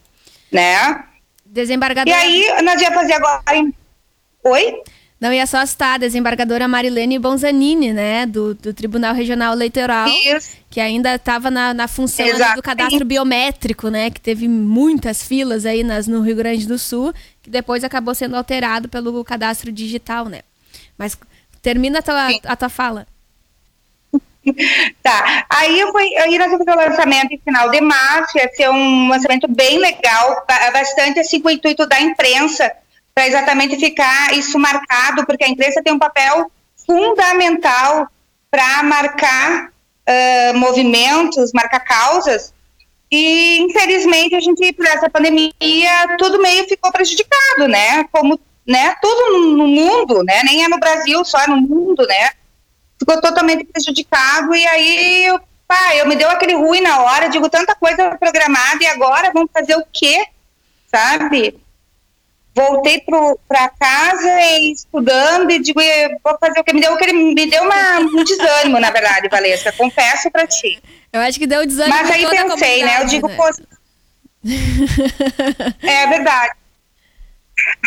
[0.51, 1.05] né?
[1.45, 2.17] Desembargadora.
[2.17, 3.43] E aí, nós ia fazer agora.
[4.45, 4.83] Oi?
[5.23, 10.57] Não, ia só citar a desembargadora Marilene Bonzanini, né, do, do Tribunal Regional Eleitoral, Isso.
[10.69, 15.85] que ainda estava na, na função do cadastro biométrico, né, que teve muitas filas aí
[15.85, 20.41] nas, no Rio Grande do Sul, que depois acabou sendo alterado pelo cadastro digital, né.
[20.99, 21.17] Mas
[21.63, 23.07] termina a tua, a tua fala.
[25.05, 28.69] Tá, aí eu fui, aí nós fizemos o lançamento em final de março, ia ser
[28.71, 32.73] um lançamento bem legal, bastante assim com o intuito da imprensa,
[33.15, 36.51] para exatamente ficar isso marcado, porque a imprensa tem um papel
[36.87, 38.09] fundamental
[38.51, 42.53] para marcar uh, movimentos, marcar causas,
[43.13, 45.53] e infelizmente a gente, por essa pandemia,
[46.17, 48.05] tudo meio ficou prejudicado, né?
[48.11, 48.95] Como, né?
[49.03, 50.43] Tudo no, mundo, né?
[50.45, 52.31] Nem é no Brasil, só é no mundo, né?
[52.99, 57.51] Ficou totalmente prejudicado e aí eu, pá, eu me deu aquele ruim na hora, digo
[57.51, 60.25] tanta coisa programada e agora vamos fazer o quê?
[60.87, 61.61] Sabe?
[62.55, 63.03] Voltei
[63.49, 64.41] para casa
[64.73, 65.81] estudando e digo,
[66.23, 66.73] vou fazer o que?
[66.73, 70.83] Me deu, me deu uma, um desânimo, na verdade, Valesca, confesso para ti.
[71.13, 73.03] Eu acho que deu desânimo Mas aí pensei, né?
[73.03, 73.37] Eu digo, né?
[73.37, 73.49] pô...
[75.83, 76.53] é verdade.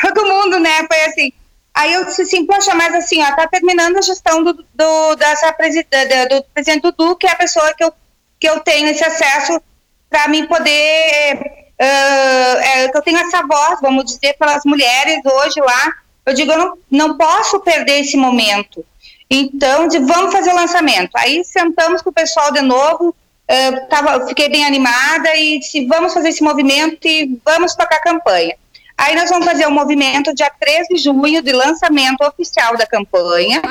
[0.01, 1.33] Todo mundo, né, foi assim.
[1.73, 5.51] Aí eu disse assim, poxa, mas assim, ó, tá terminando a gestão do, do, dessa
[5.51, 7.93] presidente, do presidente Dudu, que é a pessoa que eu,
[8.39, 9.61] que eu tenho esse acesso
[10.09, 15.93] para mim poder uh, eu tenho essa voz, vamos dizer, pelas mulheres hoje lá.
[16.25, 18.83] Eu digo, eu não, não posso perder esse momento.
[19.29, 21.11] Então, de, vamos fazer o lançamento.
[21.15, 26.13] Aí sentamos com o pessoal de novo, uh, tava, fiquei bem animada e disse, vamos
[26.13, 28.55] fazer esse movimento e vamos tocar a campanha.
[28.97, 32.87] Aí nós vamos fazer o um movimento dia 13 de junho de lançamento oficial da
[32.87, 33.61] campanha.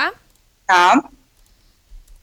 [0.66, 1.02] Tá?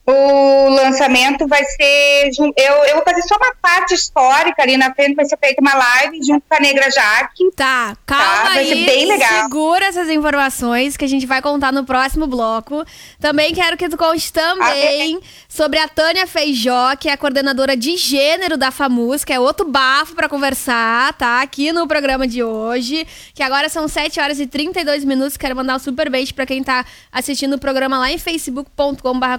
[0.04, 2.30] O lançamento vai ser.
[2.56, 5.74] Eu, eu vou fazer só uma parte histórica ali na frente, vai ser feita uma
[5.74, 7.52] live junto com a Negra Jaque.
[7.54, 8.42] Tá, calma tá?
[8.48, 9.44] Vai aí, ser bem legal.
[9.44, 12.84] Segura essas informações que a gente vai contar no próximo bloco.
[13.20, 17.76] Também quero que tu conte também ah, sobre a Tânia Feijó, que é a coordenadora
[17.76, 21.42] de gênero da FAMUS, que é outro bafo para conversar, tá?
[21.42, 23.06] Aqui no programa de hoje.
[23.34, 25.36] Que agora são 7 horas e 32 minutos.
[25.36, 29.38] Quero mandar um super beijo para quem tá assistindo o programa lá em facebook.com.br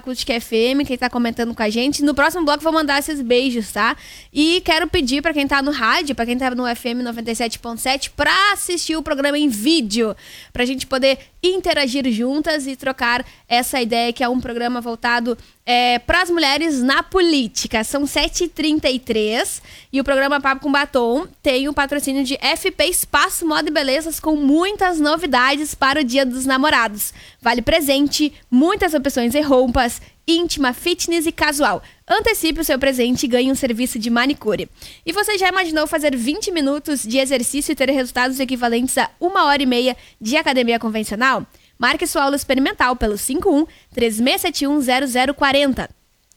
[0.54, 2.02] FM, quem tá comentando com a gente.
[2.04, 3.96] No próximo bloco vou mandar esses beijos, tá?
[4.32, 8.52] E quero pedir para quem tá no rádio, para quem tá no FM 97.7, pra
[8.52, 10.14] assistir o programa em vídeo,
[10.52, 15.36] pra gente poder interagir juntas e trocar essa ideia que é um programa voltado
[15.66, 17.82] é, para as mulheres na política.
[17.84, 19.60] São 7h33
[19.92, 24.20] e o programa Papo com Batom tem o patrocínio de FP Espaço Moda e Belezas
[24.20, 27.12] com muitas novidades para o Dia dos Namorados.
[27.40, 31.82] Vale presente, muitas opções em roupas, íntima, fitness e casual.
[32.08, 34.68] Antecipe o seu presente e ganhe um serviço de manicure.
[35.04, 39.44] E você já imaginou fazer 20 minutos de exercício e ter resultados equivalentes a uma
[39.44, 41.46] hora e meia de academia convencional?
[41.78, 45.90] Marque sua aula experimental pelo 51 3671 0040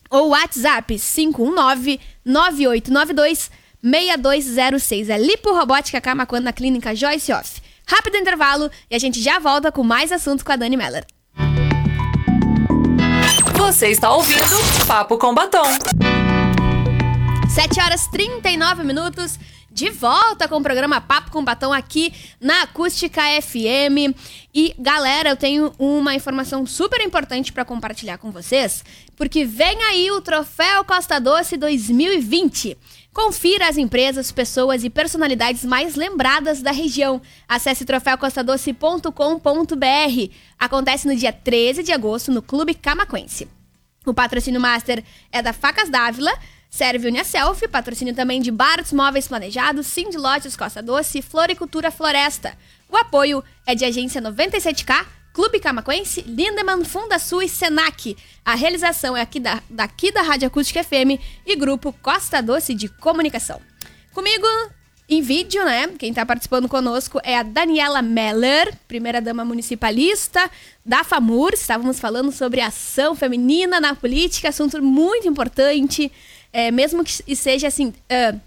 [0.10, 5.10] ou WhatsApp 519 9892 6206.
[5.10, 7.62] É Lipo Robótica Camacuã na Clínica Joyce Off.
[7.86, 11.06] Rápido intervalo e a gente já volta com mais assuntos com a Dani Meller.
[13.68, 15.68] Você está ouvindo Papo com Batom.
[17.54, 19.38] 7 horas 39 minutos.
[19.70, 24.16] De volta com o programa Papo com Batom aqui na Acústica FM.
[24.56, 28.86] E galera, eu tenho uma informação super importante para compartilhar com vocês,
[29.18, 32.78] porque vem aí o Troféu Costa Doce 2020.
[33.14, 37.22] Confira as empresas, pessoas e personalidades mais lembradas da região.
[37.46, 40.32] Acesse troféucostadoce.com.br.
[40.58, 43.57] Acontece no dia 13 de agosto no Clube Camaquense.
[44.08, 46.32] O patrocínio master é da Facas Dávila,
[46.70, 52.58] serve Uniaself, patrocínio também de Bartos Móveis Planejados, Cindy Lotes Costa Doce, Floricultura Floresta.
[52.90, 58.16] O apoio é de Agência 97K, Clube Camaquense, Lindemann, Fundasul e Senac.
[58.46, 62.88] A realização é aqui da, daqui da Rádio Acústica FM e Grupo Costa Doce de
[62.88, 63.60] Comunicação.
[64.14, 64.48] Comigo
[65.10, 65.88] em vídeo, né?
[65.98, 70.52] Quem está participando conosco é a Daniela Meller, primeira-dama municipalista
[70.86, 71.54] da FAMUR.
[71.54, 76.12] Estávamos falando sobre ação feminina na política, assunto muito importante,
[76.52, 77.88] é, mesmo que seja assim.
[77.88, 78.40] Uh,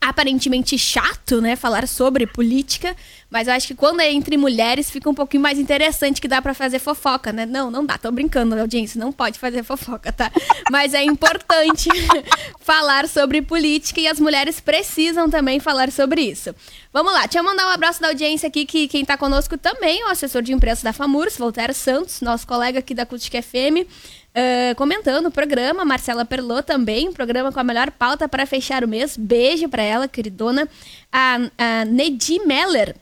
[0.00, 2.96] aparentemente chato, né, falar sobre política,
[3.28, 6.40] mas eu acho que quando é entre mulheres fica um pouquinho mais interessante que dá
[6.40, 7.44] para fazer fofoca, né?
[7.44, 10.32] Não, não dá, tô brincando, audiência, não pode fazer fofoca, tá?
[10.70, 11.88] Mas é importante
[12.60, 16.54] falar sobre política e as mulheres precisam também falar sobre isso.
[16.92, 20.02] Vamos lá, deixa eu mandar um abraço da audiência aqui, que quem tá conosco também,
[20.04, 23.86] o assessor de imprensa da FAMURS, Voltaire Santos, nosso colega aqui da Cultic FM,
[24.30, 28.88] Uh, comentando o programa, Marcela Perlot também, programa com a melhor pauta para fechar o
[28.88, 29.16] mês.
[29.16, 30.68] Beijo para ela, queridona.
[31.10, 32.94] A, a Nedi Meller.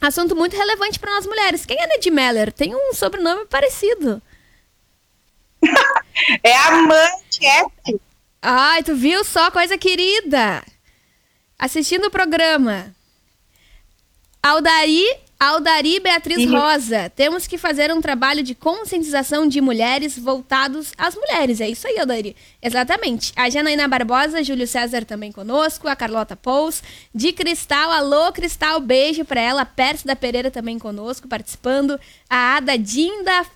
[0.00, 1.66] Assunto muito relevante para nós mulheres.
[1.66, 2.52] Quem é Nedi Meller?
[2.52, 4.22] Tem um sobrenome parecido.
[6.42, 8.00] é a Manchete.
[8.40, 10.64] Ai, tu viu só, coisa querida.
[11.58, 12.94] Assistindo o programa.
[14.42, 15.04] Aldari
[15.42, 16.58] Aldari Beatriz uhum.
[16.58, 21.62] Rosa, temos que fazer um trabalho de conscientização de mulheres voltados às mulheres.
[21.62, 22.36] É isso aí, Aldari.
[22.60, 23.32] Exatamente.
[23.34, 26.82] A Janaína Barbosa, Júlio César também conosco, a Carlota Pous,
[27.14, 29.64] de Cristal, alô Cristal, beijo pra ela.
[29.64, 31.98] Pércio da Pereira também conosco, participando.
[32.28, 33.46] A Ada Dinda.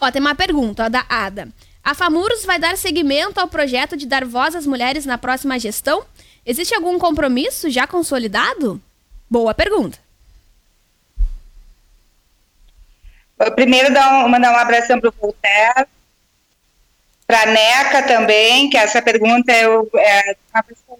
[0.00, 1.48] Ó, tem uma pergunta, ó, da Ada.
[1.82, 6.04] A FAMURS vai dar seguimento ao projeto de dar voz às mulheres na próxima gestão?
[6.46, 8.80] Existe algum compromisso já consolidado?
[9.32, 9.98] Boa pergunta.
[13.54, 15.88] Primeiro, dar mandar um abração para o Voltaire,
[17.26, 20.98] para a NECA também, que essa pergunta eu, é uma pessoa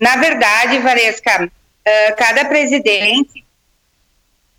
[0.00, 3.44] na verdade, Varesca, uh, cada presidente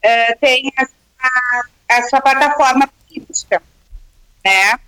[0.01, 0.87] uh, tem a,
[1.19, 3.61] a, a, sua plataforma política,
[4.45, 4.79] né?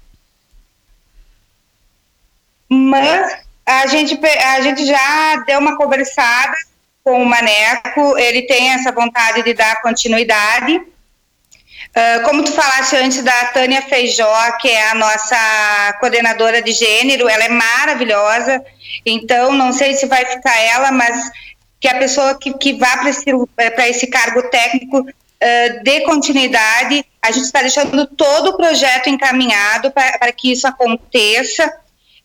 [2.69, 6.55] Mas a gente, a gente já deu uma conversada
[7.03, 10.75] com o Maneco, ele tem essa vontade de dar continuidade.
[10.77, 17.27] Uh, como tu falaste antes da Tânia Feijó, que é a nossa coordenadora de gênero,
[17.27, 18.63] ela é maravilhosa,
[19.05, 21.29] então não sei se vai ficar ela, mas
[21.79, 23.25] que a pessoa que, que vá para esse,
[23.89, 27.05] esse cargo técnico uh, dê continuidade.
[27.21, 31.69] A gente está deixando todo o projeto encaminhado para que isso aconteça.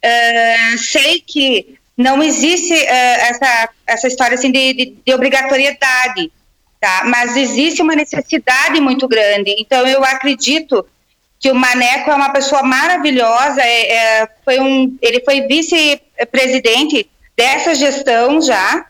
[0.04, 6.32] Uh, sei que não existe uh, essa, essa história assim de, de, de, obrigatoriedade,
[6.80, 7.02] tá?
[7.06, 9.54] mas existe uma necessidade muito grande.
[9.58, 10.84] Então, eu acredito
[11.38, 17.74] que o Maneco é uma pessoa maravilhosa, é, é, foi um, ele foi vice-presidente dessa
[17.74, 18.86] gestão já,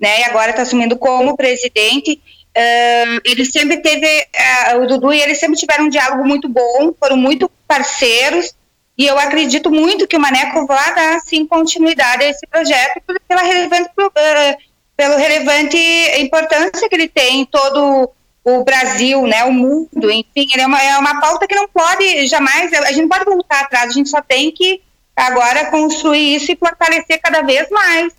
[0.00, 2.20] né, e agora está assumindo como presidente.
[2.56, 4.06] Uh, ele sempre teve,
[4.74, 8.54] uh, o Dudu e ele sempre tiveram um diálogo muito bom, foram muito parceiros,
[8.96, 13.42] e eu acredito muito que o Maneco vai dar, sim, continuidade a esse projeto pela
[13.42, 14.56] relevante, uh,
[14.96, 15.78] pelo relevante
[16.18, 18.10] importância que ele tem em todo
[18.44, 22.72] o Brasil, né, o mundo, enfim, é uma, é uma pauta que não pode jamais,
[22.72, 24.82] a gente não pode voltar atrás, a gente só tem que
[25.14, 28.12] agora construir isso e fortalecer cada vez mais,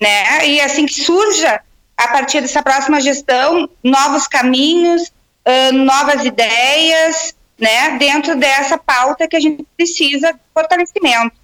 [0.00, 1.60] né, e assim que surja,
[1.96, 5.12] a partir dessa próxima gestão, novos caminhos,
[5.46, 11.40] uh, novas ideias, né, dentro dessa pauta que a gente precisa de fortalecimento.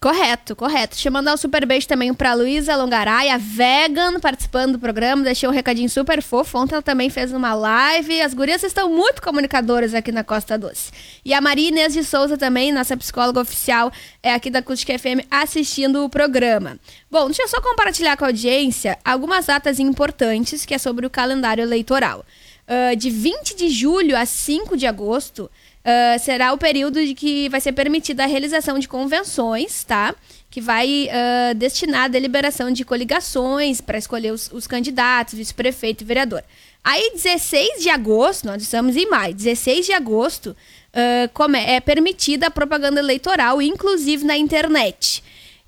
[0.00, 0.94] Correto, correto.
[0.94, 5.22] Deixa eu mandar um super beijo também pra Luísa Longaraia, vegan, participando do programa.
[5.22, 6.58] Deixei um recadinho super fofo.
[6.58, 8.20] Ontem ela também fez uma live.
[8.20, 10.90] As gurias estão muito comunicadoras aqui na Costa Doce.
[11.24, 15.24] E a Maria Inês de Souza também, nossa psicóloga oficial, é aqui da Acústica FM,
[15.30, 16.78] assistindo o programa.
[17.08, 21.10] Bom, deixa eu só compartilhar com a audiência algumas datas importantes que é sobre o
[21.10, 22.24] calendário eleitoral.
[22.68, 25.50] Uh, de 20 de julho a 5 de agosto,
[25.82, 30.14] uh, será o período de que vai ser permitida a realização de convenções, tá?
[30.50, 36.06] Que vai uh, destinar a deliberação de coligações para escolher os, os candidatos, vice-prefeito e
[36.06, 36.42] vereador.
[36.84, 40.56] Aí, 16 de agosto, nós estamos em maio, 16 de agosto,
[40.94, 45.22] uh, é permitida a propaganda eleitoral, inclusive na internet.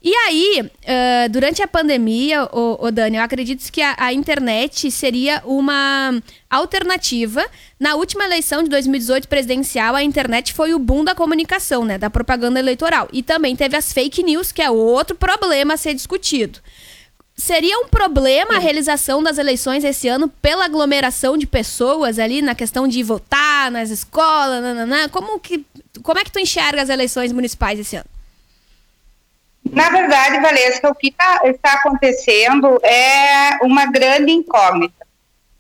[0.05, 4.91] E aí, uh, durante a pandemia, o, o Dani, eu acredito que a, a, internet
[4.91, 7.43] seria uma alternativa.
[7.81, 11.97] Na última eleição de 2018 presidencial, a internet foi o boom da comunicação, né?
[11.97, 13.09] Da propaganda eleitoral.
[13.15, 16.61] E também teve as fake news, que é outro problema a ser discutido.
[17.35, 22.55] Seria um problema a realização das eleições esse ano pela aglomeração de pessoas ali na
[22.55, 25.09] questão de votar nas escolas, nananã.
[25.09, 25.65] Como, que,
[26.03, 28.14] como é que tu enxerga as eleições municipais esse ano?
[29.71, 35.05] Na verdade, Valesca, o que tá, está acontecendo é uma grande incógnita.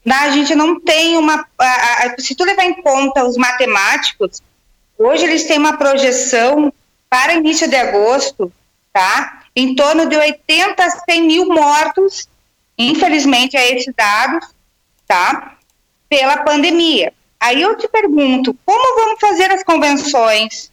[0.09, 1.47] A gente não tem uma.
[1.59, 4.43] A, a, se tu levar em conta os matemáticos,
[4.99, 6.73] hoje eles têm uma projeção
[7.09, 8.53] para início de agosto,
[8.93, 9.43] tá?
[9.57, 12.29] Em torno de 80 a 100 mil mortos,
[12.77, 14.47] infelizmente, é esses dados,
[15.07, 15.57] tá?
[16.09, 17.13] Pela pandemia.
[17.41, 20.71] Aí eu te pergunto, como vamos fazer as convenções?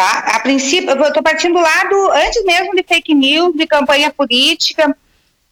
[0.00, 0.20] Tá?
[0.34, 1.60] A princípio, eu estou partindo
[1.90, 4.96] do antes mesmo de fake news, de campanha política.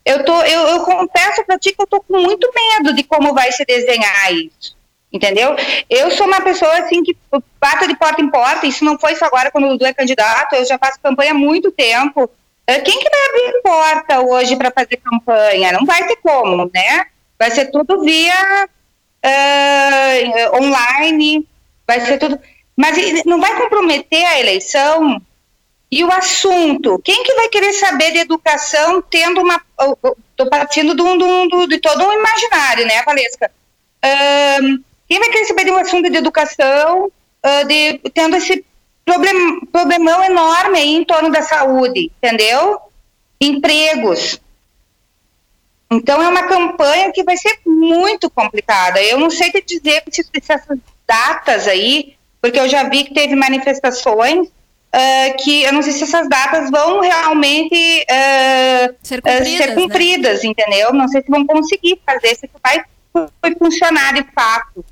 [0.02, 3.34] Eu, tô, eu, eu confesso para ti que eu estou com muito medo de como
[3.34, 4.74] vai se desenhar isso.
[5.12, 5.54] Entendeu?
[5.90, 7.14] Eu sou uma pessoa assim que
[7.60, 10.54] bata de porta em porta, isso não foi só agora quando o Dudu é candidato,
[10.54, 12.30] eu já faço campanha há muito tempo.
[12.66, 15.72] Eh, quem que vai abrir porta hoje para fazer campanha?
[15.72, 17.04] Não vai ter como, né?
[17.38, 18.66] Vai ser tudo via
[19.26, 21.46] uh, online,
[21.86, 22.40] vai ser tudo.
[22.78, 25.20] Mas não vai comprometer a eleição
[25.90, 27.00] e o assunto.
[27.04, 29.60] Quem que vai querer saber de educação tendo uma.
[30.30, 33.50] Estou partindo de, um, de, todo um imaginário, né, Valesca?
[34.62, 38.64] Um, quem vai querer saber de um assunto de educação, uh, de, tendo esse
[39.04, 42.80] problem, problemão enorme aí em torno da saúde, entendeu?
[43.40, 44.40] Empregos.
[45.90, 49.02] Então é uma campanha que vai ser muito complicada.
[49.02, 53.34] Eu não sei te dizer se essas datas aí porque eu já vi que teve
[53.34, 59.56] manifestações uh, que eu não sei se essas datas vão realmente uh, ser cumpridas, uh,
[59.56, 60.50] ser cumpridas né?
[60.50, 60.92] entendeu?
[60.92, 62.84] Não sei se vão conseguir fazer, se vai
[63.56, 64.84] funcionar de fato.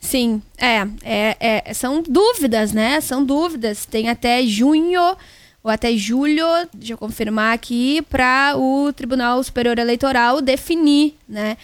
[0.00, 3.00] Sim, é, é, é, são dúvidas, né?
[3.00, 3.86] São dúvidas.
[3.86, 5.16] Tem até junho
[5.64, 6.44] ou até julho,
[6.74, 11.56] deixa eu confirmar aqui, para o Tribunal Superior Eleitoral definir, né?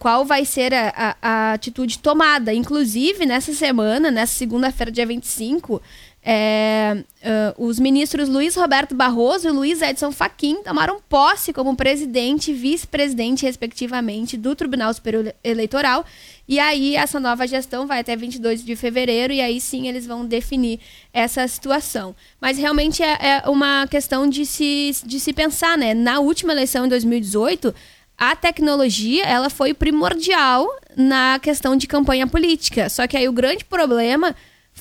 [0.00, 2.52] Qual vai ser a, a, a atitude tomada.
[2.52, 5.80] Inclusive, nessa semana, nessa segunda-feira, dia 25,
[6.28, 12.50] é, uh, os ministros Luiz Roberto Barroso e Luiz Edson Fachin tomaram posse como presidente
[12.50, 16.04] e vice-presidente, respectivamente, do Tribunal Superior Eleitoral.
[16.48, 20.26] E aí, essa nova gestão vai até 22 de fevereiro, e aí sim eles vão
[20.26, 20.80] definir
[21.12, 22.12] essa situação.
[22.40, 25.94] Mas realmente é, é uma questão de se, de se pensar, né?
[25.94, 27.72] Na última eleição em 2018
[28.18, 30.66] a tecnologia ela foi primordial
[30.96, 32.88] na questão de campanha política.
[32.88, 34.34] Só que aí o grande problema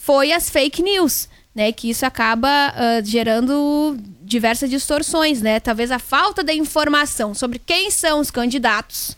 [0.06, 1.72] foi as fake news né?
[1.72, 5.62] Que isso acaba uh, gerando diversas distorções, né?
[5.62, 9.18] Talvez a falta de informação sobre quem são os candidatos,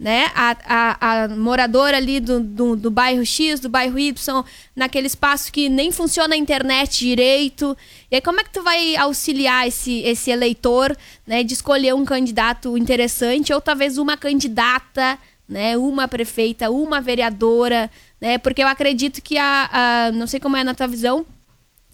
[0.00, 0.30] né?
[0.34, 5.52] A, a, a moradora ali do, do, do, bairro X, do bairro Y, naquele espaço
[5.52, 7.76] que nem funciona a internet direito.
[8.10, 10.96] E aí, como é que tu vai auxiliar esse, esse eleitor,
[11.26, 11.44] né?
[11.44, 15.76] De escolher um candidato interessante ou talvez uma candidata, né?
[15.76, 17.90] Uma prefeita, uma vereadora,
[18.20, 18.38] né?
[18.38, 19.70] Porque eu acredito que a,
[20.08, 21.26] a não sei como é na tua visão,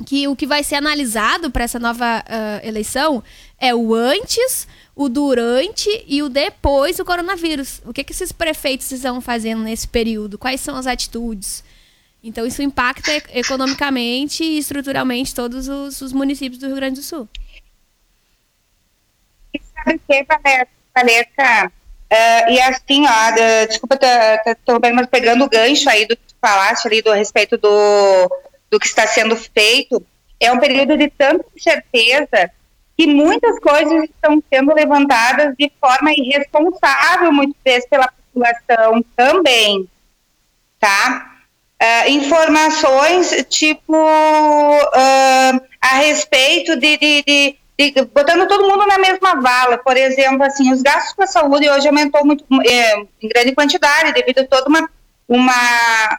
[0.06, 3.22] que o que vai ser analisado para essa nova uh, eleição
[3.58, 7.80] é o antes, o durante e o depois do coronavírus.
[7.84, 10.38] O que, que esses prefeitos estão fazendo nesse período?
[10.38, 11.62] Quais são as atitudes?
[12.22, 17.28] Então, isso impacta economicamente e estruturalmente todos os, os municípios do Rio Grande do Sul.
[19.52, 20.24] E sabe o que,
[20.94, 21.72] Vanessa?
[22.12, 23.98] Uh, e assim, ó, desculpa,
[24.46, 28.30] estou apenas pegando o gancho aí do que tu falaste ali do respeito do,
[28.70, 30.04] do que está sendo feito,
[30.38, 32.50] é um período de tanta incerteza
[32.98, 39.88] que muitas coisas estão sendo levantadas de forma irresponsável, muitas vezes, pela população também,
[40.78, 41.30] tá?
[41.82, 47.56] Uh, informações, tipo, uh, a respeito de, de, de,
[48.12, 51.88] botando todo mundo na mesma vala, por exemplo, assim, os gastos com a saúde hoje
[51.88, 54.88] aumentou muito, é, em grande quantidade, devido a toda uma,
[55.28, 56.18] uma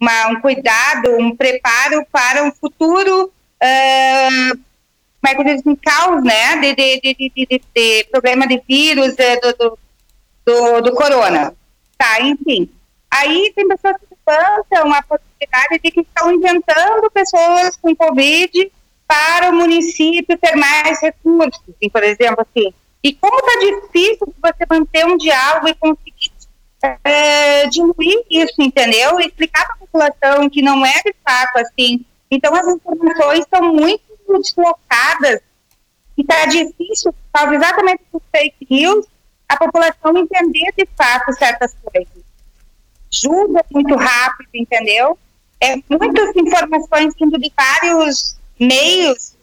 [0.00, 4.58] uma, um cuidado, um preparo para um futuro, uh,
[5.26, 9.56] é que eu digo, um caos, né, de, de, de, de, problema de vírus do,
[9.58, 9.78] do,
[10.44, 11.52] do, do, corona.
[11.98, 12.70] Tá, enfim.
[13.10, 18.72] Aí tem pessoas que levantam a possibilidade de que estão inventando pessoas com Covid
[19.06, 22.72] para o município ter mais recursos, assim, por exemplo, assim.
[23.02, 26.32] E como está difícil você manter um diálogo e conseguir
[27.04, 29.18] é, diminuir isso, entendeu?
[29.20, 32.04] Explicar para a população que não é de fato assim.
[32.30, 35.40] Então, as informações estão muito deslocadas
[36.16, 39.06] e está difícil, por exatamente por fake news,
[39.48, 42.24] a população entender de fato certas coisas.
[43.10, 45.16] Julga muito rápido, entendeu?
[45.60, 49.36] É muitas informações vindo de vários meios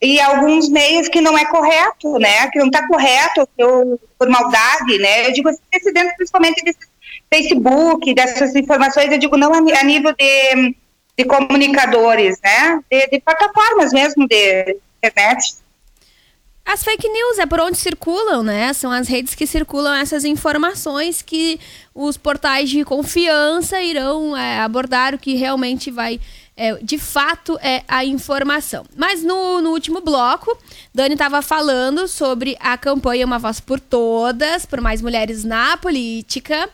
[0.00, 2.48] e alguns meios que não é correto, né?
[2.50, 5.26] Que não está correto, ou por maldade, né?
[5.26, 5.60] Eu digo assim,
[5.92, 6.78] dentro principalmente desse
[7.32, 10.74] Facebook, dessas informações, eu digo não a, nível de,
[11.16, 12.80] de comunicadores, né?
[12.90, 15.54] De, de plataformas mesmo de internet.
[16.72, 18.72] As fake news é por onde circulam, né?
[18.72, 21.58] São as redes que circulam essas informações que
[21.92, 26.20] os portais de confiança irão é, abordar o que realmente vai
[26.56, 28.84] é, de fato é a informação.
[28.94, 30.56] Mas no, no último bloco,
[30.94, 36.70] Dani estava falando sobre a campanha Uma Voz por Todas, por mais mulheres na política.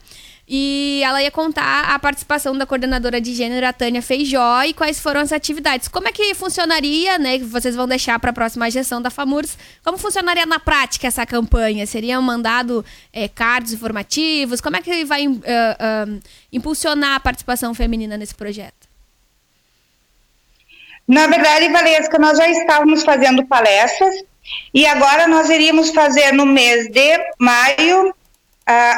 [0.49, 5.01] E ela ia contar a participação da coordenadora de gênero, a Tânia Feijó, e quais
[5.01, 5.89] foram as atividades.
[5.89, 7.39] Como é que funcionaria, né?
[7.39, 9.59] Que vocês vão deixar para a próxima gestão da FAMURS.
[9.83, 11.85] Como funcionaria na prática essa campanha?
[11.85, 14.61] Seriam mandado é, cards informativos?
[14.61, 16.21] Como é que vai uh, uh,
[16.53, 18.87] impulsionar a participação feminina nesse projeto?
[21.09, 24.15] Na verdade, Valesca, nós já estávamos fazendo palestras
[24.73, 28.15] e agora nós iríamos fazer no mês de maio, uh,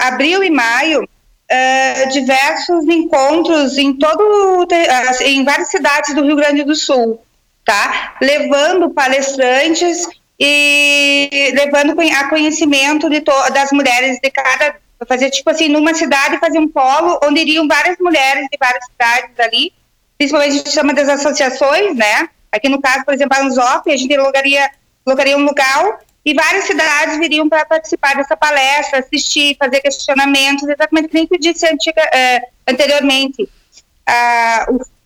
[0.03, 1.09] abril e maio,
[1.51, 7.21] uh, diversos encontros em todo, uh, em várias cidades do Rio Grande do Sul,
[7.65, 8.17] tá?
[8.21, 10.07] Levando palestrantes
[10.39, 13.21] e levando a conhecimento de
[13.53, 14.77] das mulheres de cada
[15.07, 19.39] fazer tipo assim numa cidade fazer um polo onde iriam várias mulheres de várias cidades
[19.39, 19.73] ali
[20.19, 22.29] principalmente a gente chama das associações, né?
[22.51, 24.69] Aqui no caso, por exemplo, a Anzop, a gente logaria,
[25.07, 31.09] logaria um lugar e várias cidades viriam para participar dessa palestra, assistir, fazer questionamentos, exatamente
[31.09, 33.49] como eu disse antiga, eh, anteriormente.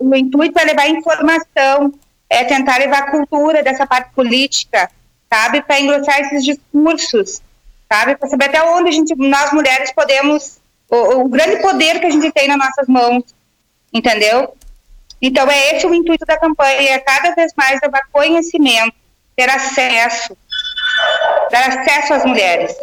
[0.01, 1.95] O, o, intuito é levar informação,
[2.29, 4.91] é tentar levar cultura dessa parte política,
[5.33, 7.41] sabe, para engrossar esses discursos,
[7.89, 10.59] sabe, para saber até onde a gente, nós mulheres podemos
[10.91, 13.23] o, o grande poder que a gente tem nas nossas mãos,
[13.93, 14.57] entendeu?
[15.21, 18.97] Então é esse o intuito da campanha, é cada vez mais levar conhecimento,
[19.37, 20.37] ter acesso,
[21.53, 22.75] dar acesso às mulheres,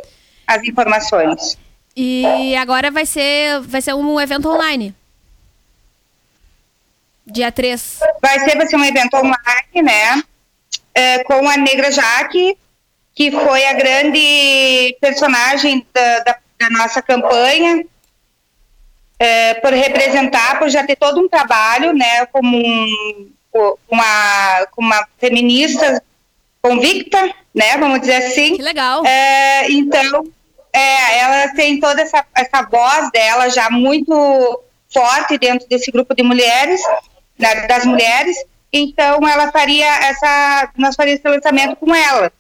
[0.48, 1.58] às informações.
[1.96, 4.96] E agora vai ser, vai ser um evento online.
[7.26, 8.00] Dia 3.
[8.22, 10.24] Vai ser, vai ser um evento online, né?
[10.96, 12.58] É, com a Negra Jaque,
[13.14, 17.84] que foi a grande personagem da, da, da nossa campanha,
[19.20, 23.32] é, por representar, por já ter todo um trabalho, né, como um,
[23.90, 26.02] uma, uma feminista
[26.62, 28.56] convicta, né, vamos dizer assim.
[28.56, 29.06] Que legal.
[29.06, 30.24] É, então,
[30.74, 36.24] é, ela tem toda essa, essa voz dela já muito forte dentro desse grupo de
[36.24, 36.82] mulheres,
[37.38, 38.36] né, das mulheres,
[38.72, 42.32] então ela faria essa, nós faríamos esse lançamento com ela.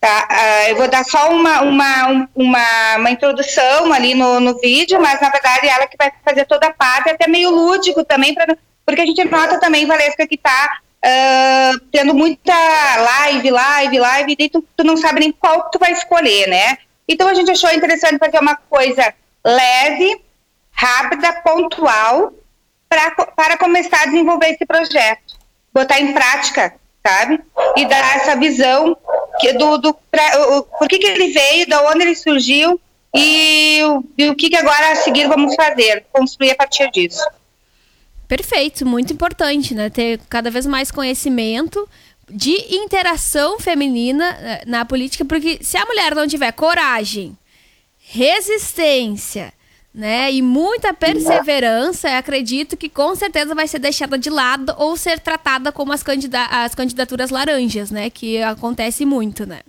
[0.00, 0.28] Tá?
[0.30, 5.20] Uh, eu vou dar só uma, uma, uma, uma introdução ali no, no vídeo, mas
[5.20, 9.00] na verdade ela que vai fazer toda a parte, até meio lúdico também, pra, porque
[9.00, 12.52] a gente nota também, Valesca, que está uh, tendo muita
[12.96, 16.78] live, live, live, e tu, tu não sabe nem qual tu vai escolher, né?
[17.08, 20.20] Então a gente achou interessante fazer uma coisa leve,
[20.72, 22.32] rápida, pontual,
[22.88, 25.36] pra, para começar a desenvolver esse projeto,
[25.72, 26.74] botar em prática,
[27.06, 27.40] sabe?
[27.76, 28.96] E dar essa visão
[29.38, 32.80] que, do, do pra, o, por que, que ele veio, de onde ele surgiu
[33.14, 33.80] e,
[34.18, 37.24] e o que, que agora a seguir vamos fazer, construir a partir disso.
[38.28, 39.88] Perfeito, muito importante, né?
[39.88, 41.88] Ter cada vez mais conhecimento
[42.28, 47.36] de interação feminina eh, na política, porque se a mulher não tiver coragem,
[47.98, 49.52] resistência,
[49.94, 55.18] né, e muita perseverança, acredito que com certeza vai ser deixada de lado ou ser
[55.18, 59.60] tratada como as, candida as candidaturas laranjas, né, que acontece muito, né?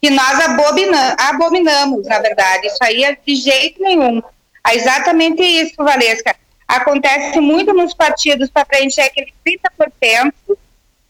[0.00, 2.68] Que nós abomina abominamos, na verdade.
[2.68, 4.22] Isso aí é de jeito nenhum.
[4.66, 6.34] É exatamente isso, Valesca
[6.70, 10.32] acontece muito nos partidos para preencher aquele 30%,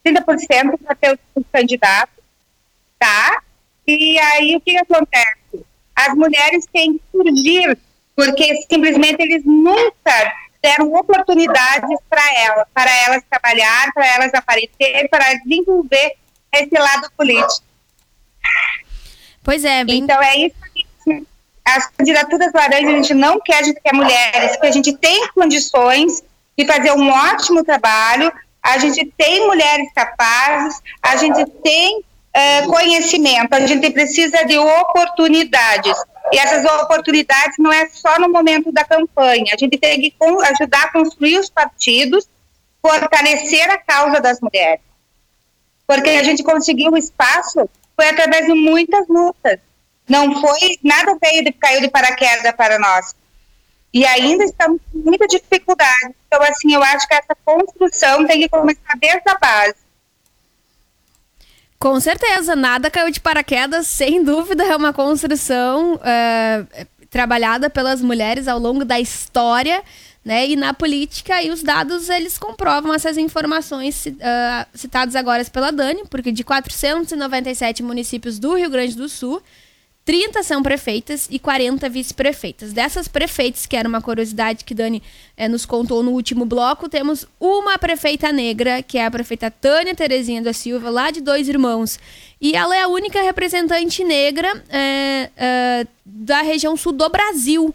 [0.04, 2.24] 30% para ter os candidatos,
[2.98, 3.42] tá?
[3.86, 5.66] E aí o que acontece?
[5.94, 7.78] As mulheres têm que surgir,
[8.16, 10.32] porque simplesmente eles nunca
[10.62, 16.16] deram oportunidades para elas, para elas trabalhar, para elas aparecer, para desenvolver
[16.54, 17.64] esse lado político.
[19.42, 19.84] Pois é.
[19.84, 19.98] Bem...
[19.98, 20.86] Então é isso que
[21.64, 25.28] as candidaturas laranjas a gente não quer, a gente quer mulheres, porque a gente tem
[25.28, 26.22] condições
[26.56, 28.32] de fazer um ótimo trabalho,
[28.62, 32.02] a gente tem mulheres capazes, a gente tem
[32.66, 35.96] conhecimento, a gente precisa de oportunidades.
[36.32, 40.14] E essas oportunidades não é só no momento da campanha, a gente tem que
[40.52, 42.28] ajudar a construir os partidos,
[42.80, 44.80] fortalecer a causa das mulheres.
[45.86, 49.58] Porque a gente conseguiu o espaço foi através de muitas lutas
[50.10, 53.14] não foi, nada veio de, caiu de paraquedas para nós.
[53.94, 56.14] E ainda estamos com muita dificuldade.
[56.26, 59.76] Então, assim, eu acho que essa construção tem que começar desde a base.
[61.78, 68.46] Com certeza, nada caiu de paraquedas, sem dúvida, é uma construção uh, trabalhada pelas mulheres
[68.48, 69.82] ao longo da história,
[70.24, 70.46] né?
[70.46, 76.02] E na política, e os dados, eles comprovam essas informações uh, citadas agora pela Dani,
[76.10, 79.42] porque de 497 municípios do Rio Grande do Sul,
[80.10, 82.72] 30 são prefeitas e 40 vice-prefeitas.
[82.72, 85.00] Dessas prefeitas, que era uma curiosidade que Dani
[85.36, 89.94] é, nos contou no último bloco, temos uma prefeita negra, que é a prefeita Tânia
[89.94, 91.96] Terezinha da Silva, lá de Dois Irmãos.
[92.40, 97.72] E ela é a única representante negra é, é, da região sul do Brasil.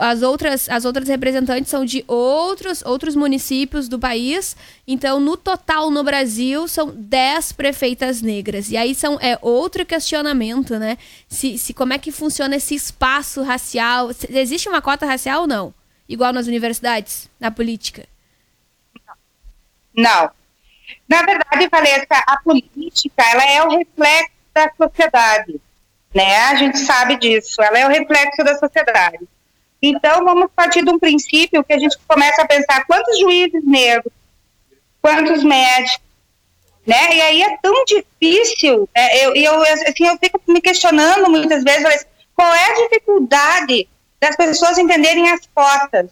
[0.00, 4.56] As outras, as outras representantes são de outros, outros municípios do país.
[4.86, 8.70] Então, no total, no Brasil, são 10 prefeitas negras.
[8.70, 10.96] E aí são, é outro questionamento, né?
[11.28, 14.12] Se, se como é que funciona esse espaço racial.
[14.12, 15.74] Se, existe uma cota racial ou não?
[16.08, 18.06] Igual nas universidades, na política?
[19.92, 20.30] Não.
[21.08, 25.60] Na verdade, Valesca, a política ela é o reflexo da sociedade.
[26.14, 26.36] Né?
[26.36, 27.60] A gente sabe disso.
[27.60, 29.18] Ela é o reflexo da sociedade.
[29.80, 34.12] Então, vamos partir de um princípio que a gente começa a pensar quantos juízes negros,
[35.00, 36.08] quantos médicos,
[36.86, 37.14] né?
[37.14, 39.24] E aí é tão difícil, né?
[39.24, 43.88] eu, eu, assim, eu fico me questionando muitas vezes, qual é a dificuldade
[44.20, 46.10] das pessoas entenderem as cotas,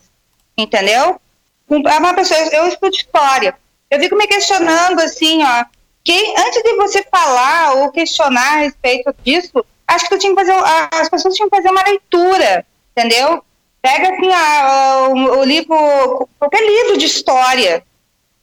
[0.56, 1.20] entendeu?
[1.68, 3.56] É uma pessoa, eu estudo história,
[3.90, 5.64] eu fico me questionando assim, ó,
[6.04, 10.54] quem, antes de você falar ou questionar a respeito disso, acho que tinha que fazer,
[10.92, 13.42] as pessoas tinham que fazer uma leitura, entendeu?
[13.86, 17.84] Pega assim a, o, o livro, qualquer livro de história,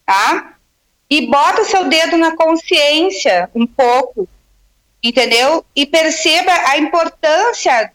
[0.05, 0.55] tá?
[1.09, 4.25] E bota o seu dedo na consciência um pouco,
[5.03, 5.65] entendeu?
[5.75, 7.91] E perceba a importância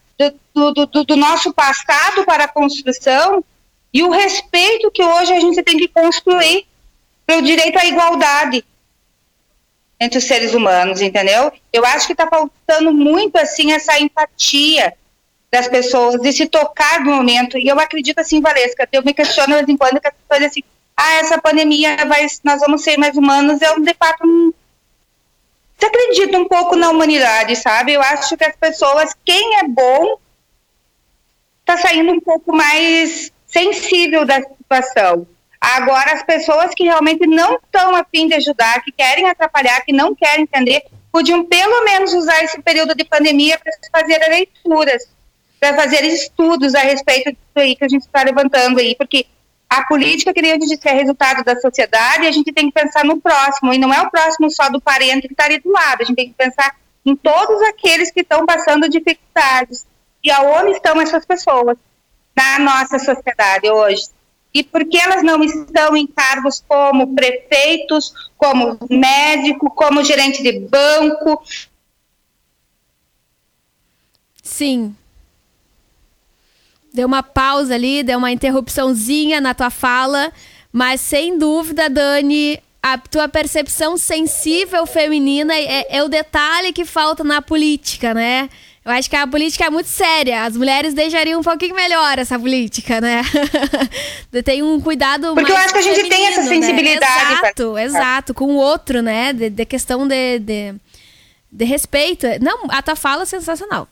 [0.53, 3.43] do, do, do nosso passado para a construção
[3.91, 6.67] e o respeito que hoje a gente tem que construir
[7.25, 8.63] pelo direito à igualdade
[9.99, 11.51] entre os seres humanos, entendeu?
[11.73, 14.93] Eu acho que está faltando muito assim essa empatia
[15.51, 17.57] das pessoas de se tocar no momento.
[17.57, 20.49] E eu acredito assim, Valesca, eu me questiono de vez em quando que as pessoas
[20.49, 20.63] assim,
[20.95, 23.61] ah, essa pandemia vai, nós vamos ser mais humanos.
[23.61, 24.53] Eu de fato
[25.79, 27.93] você acredita um pouco na humanidade, sabe?
[27.93, 30.17] Eu acho que as pessoas, quem é bom,
[31.61, 35.25] está saindo um pouco mais sensível da situação.
[35.59, 39.93] Agora, as pessoas que realmente não estão a fim de ajudar, que querem atrapalhar, que
[39.93, 43.71] não querem entender, podiam pelo menos usar esse período de pandemia para
[44.01, 45.07] fazer leituras,
[45.59, 49.25] para fazer estudos a respeito disso aí que a gente está levantando aí, porque
[49.69, 53.05] a política, que nem eu disse, é resultado da sociedade, a gente tem que pensar
[53.05, 56.01] no próximo, e não é o próximo só do parente que está ali do lado,
[56.01, 59.85] a gente tem que pensar em todos aqueles que estão passando dificuldades.
[60.23, 61.77] E aonde estão essas pessoas
[62.35, 64.09] na nossa sociedade hoje?
[64.53, 70.59] E por que elas não estão em cargos como prefeitos, como médico, como gerente de
[70.59, 71.41] banco?
[74.41, 74.95] Sim,
[76.93, 80.31] deu uma pausa ali, deu uma interrupçãozinha na tua fala,
[80.71, 87.23] mas sem dúvida, Dani, a tua percepção sensível feminina é, é, o detalhe que falta
[87.23, 88.49] na política, né?
[88.83, 90.45] Eu acho que a política é muito séria.
[90.45, 93.21] As mulheres deixariam um pouquinho melhor essa política, né?
[94.43, 96.47] tem um cuidado Porque eu acho que a gente tem essa né?
[96.47, 97.25] sensibilidade.
[97.25, 97.33] Né?
[97.33, 97.83] Exato, pra...
[97.83, 98.33] exato.
[98.33, 99.33] Com o outro, né?
[99.33, 100.75] De, de questão de, de,
[101.51, 102.25] de respeito.
[102.41, 103.87] Não, a tua fala é sensacional.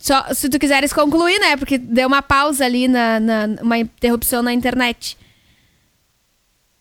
[0.00, 1.56] Só, se tu quiseres concluir, né?
[1.56, 5.16] Porque deu uma pausa ali, na, na uma interrupção na internet.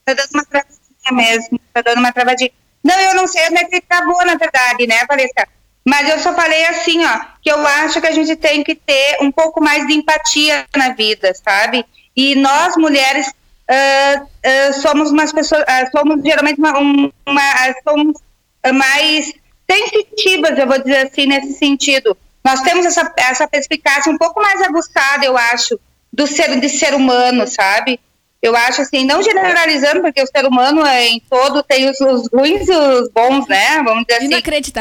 [0.05, 1.59] Tá dando uma travadinha mesmo.
[1.73, 2.51] Tá dando uma travadinha.
[2.83, 5.47] Não, eu não sei onde é que na verdade, né, Valesca?
[5.85, 9.17] Mas eu só falei assim, ó, que eu acho que a gente tem que ter
[9.21, 11.85] um pouco mais de empatia na vida, sabe?
[12.15, 17.41] E nós, mulheres, uh, uh, somos umas pessoas, uh, somos geralmente uma, uma
[17.83, 18.21] somos
[18.73, 19.33] mais
[19.69, 24.61] sensitivas, eu vou dizer assim, nesse sentido nós temos essa, essa perspicácia um pouco mais
[24.61, 25.79] aguçada, eu acho,
[26.11, 27.99] do ser, de ser humano, sabe?
[28.41, 32.29] Eu acho assim, não generalizando, porque o ser humano é, em todo tem os, os
[32.31, 33.83] ruins e os bons, né?
[33.83, 34.29] Vamos dizer assim.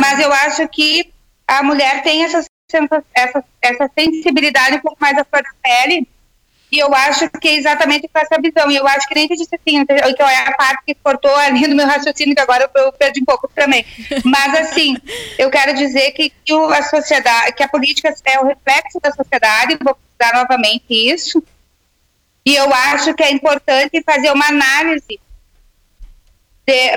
[0.01, 1.13] Mas eu acho que
[1.47, 2.45] a mulher tem essa,
[3.15, 6.07] essa, essa sensibilidade um pouco mais à flor da pele
[6.71, 8.71] e eu acho que é exatamente com essa visão.
[8.71, 11.75] E eu acho que nem disse assim, então é a parte que cortou ali do
[11.75, 13.85] meu raciocínio, que agora eu perdi um pouco também.
[14.25, 14.97] Mas assim,
[15.39, 19.79] eu quero dizer que, que a sociedade, que a política é o reflexo da sociedade,
[19.83, 21.43] vou dar novamente isso.
[22.45, 25.21] E eu acho que é importante fazer uma análise.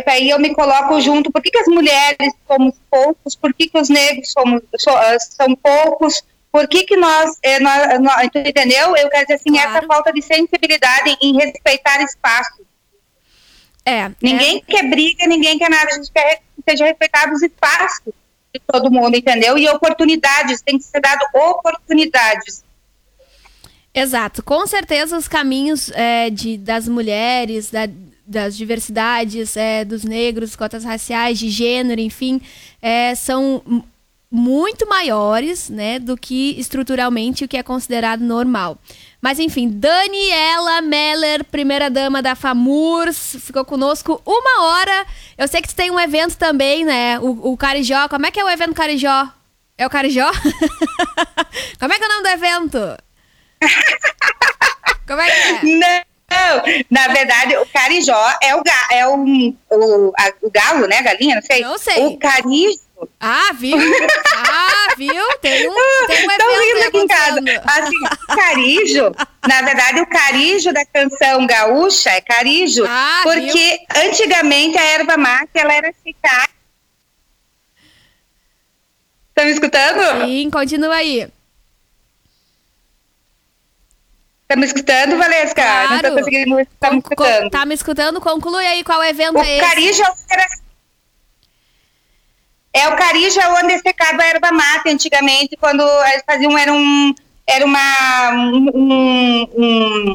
[0.06, 3.80] Aí eu me coloco junto, por que, que as mulheres somos poucos, por que, que
[3.80, 4.62] os negros somos,
[5.30, 6.22] são poucos,
[6.52, 8.96] por que, que nós, é, nós, nós, entendeu?
[8.98, 9.70] Eu quero dizer assim, claro.
[9.70, 12.62] essa falta de sensibilidade em respeitar espaço.
[13.86, 14.62] É, ninguém é...
[14.62, 18.14] quer briga, ninguém quer nada, a gente quer que sejam respeitados os espaços
[18.54, 19.58] de todo mundo, entendeu?
[19.58, 22.64] E oportunidades, tem que ser dado oportunidades.
[23.94, 27.88] Exato, com certeza os caminhos é, de, das mulheres, da,
[28.26, 32.42] das diversidades, é, dos negros, cotas raciais, de gênero, enfim,
[32.82, 33.84] é, são
[34.32, 38.78] muito maiores, né, do que estruturalmente o que é considerado normal.
[39.22, 45.06] Mas enfim, Daniela Meller, primeira dama da FAMURS, ficou conosco uma hora.
[45.38, 47.20] Eu sei que tu tem um evento também, né?
[47.20, 48.08] O, o Carijó.
[48.08, 49.28] Como é que é o evento Carijó?
[49.78, 50.32] É o Carijó?
[51.78, 52.98] Como é que é o nome do evento?
[55.06, 56.06] Como é que é?
[56.32, 59.16] Não, na verdade, o carijó é o, ga, é o,
[59.70, 61.02] o, a, o galo, né?
[61.02, 61.62] Galinha, não sei.
[61.62, 62.06] Não sei.
[62.06, 62.72] O carijó
[63.20, 63.78] ah, viu?
[64.36, 65.38] Ah, viu?
[65.42, 65.74] Tem um,
[66.08, 67.40] tem um Estão rindo aqui em casa.
[67.66, 69.12] Assim, carijo,
[69.48, 74.04] na verdade, o carijo da canção gaúcha é carijo, ah, porque viu?
[74.10, 76.50] antigamente a erva mate, ela era secada.
[79.30, 80.26] Estão me escutando?
[80.26, 81.28] Sim, continua aí.
[84.52, 85.62] Tá me escutando, Valesca?
[85.62, 85.94] Claro.
[85.94, 86.68] Não tô conseguindo.
[86.78, 87.50] Tá me escutando.
[87.50, 88.20] Tá me escutando?
[88.20, 89.66] Conclui aí qual evento o é esse.
[89.66, 90.46] O Carijo era
[92.74, 97.14] é o carija onde secava a erva mate antigamente, quando eles faziam, era um,
[97.48, 100.14] era uma, um, um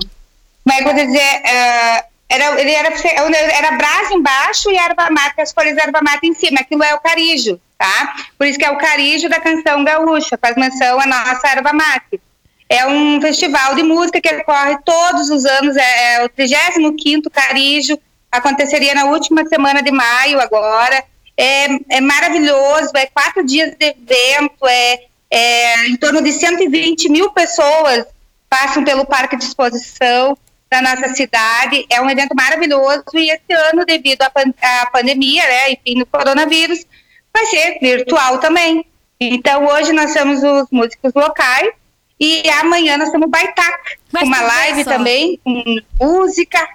[0.64, 5.11] como é que eu vou dizer, uh, era, ele era, era brasa embaixo e erva
[5.11, 8.14] mate, as folhas erva mate em cima, aquilo é o carijo, tá?
[8.36, 12.20] Por isso que é o carijo da canção gaúcha, faz menção à nossa erva mate.
[12.68, 17.96] É um festival de música que ocorre todos os anos, é, é o 35º Carijo,
[18.30, 21.04] aconteceria na última semana de maio agora,
[21.37, 27.30] é, é maravilhoso, é quatro dias de evento, é, é em torno de 120 mil
[27.30, 28.07] pessoas
[28.49, 30.37] passam pelo Parque de Exposição
[30.70, 31.84] da nossa cidade.
[31.91, 36.07] É um evento maravilhoso e esse ano, devido à, pan à pandemia, né, enfim, do
[36.07, 36.84] coronavírus,
[37.32, 38.84] vai ser virtual também.
[39.20, 41.70] Então, hoje nós temos os músicos locais
[42.18, 46.66] e amanhã nós temos Baitac, uma live também, com música.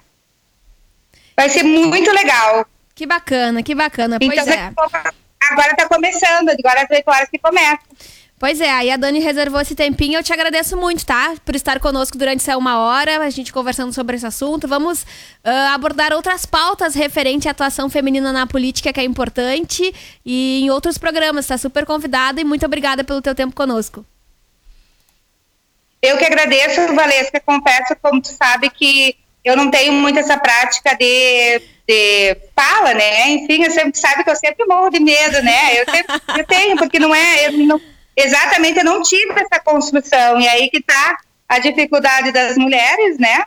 [1.36, 2.66] Vai ser muito legal.
[3.02, 4.20] Que bacana, que bacana.
[4.20, 4.72] Pois então, é.
[5.50, 7.80] Agora está começando, agora às 8 horas que começa.
[8.38, 10.20] Pois é, aí a Dani reservou esse tempinho.
[10.20, 11.34] Eu te agradeço muito, tá?
[11.44, 14.68] Por estar conosco durante essa uma hora, a gente conversando sobre esse assunto.
[14.68, 19.92] Vamos uh, abordar outras pautas referente à atuação feminina na política, que é importante,
[20.24, 21.48] e em outros programas.
[21.48, 24.06] Tá super convidada e muito obrigada pelo teu tempo conosco.
[26.00, 27.42] Eu que agradeço, Valesca.
[27.44, 33.32] Confesso, como tu sabe, que eu não tenho muito essa prática de, de fala, né?
[33.32, 35.82] Enfim, eu sempre sabe que eu sempre morro de medo, né?
[35.82, 37.48] Eu, sempre, eu tenho, porque não é.
[37.48, 37.82] Eu não,
[38.16, 40.40] exatamente eu não tive essa construção.
[40.40, 41.18] E aí que está
[41.50, 43.44] a dificuldade das mulheres, né?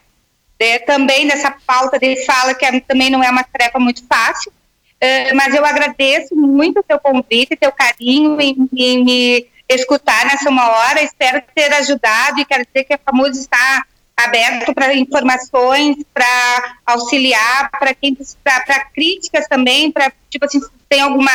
[0.87, 4.53] Também dessa pauta de fala, que é, também não é uma tarefa muito fácil.
[4.95, 10.49] Uh, mas eu agradeço muito o teu convite, teu carinho em, em, me escutar nessa
[10.49, 11.03] uma hora.
[11.03, 13.85] Espero ter ajudado e quero dizer que a FAMUS está
[14.17, 21.33] aberto para informações, para auxiliar, para quem para críticas também, para tipo assim, tem alguma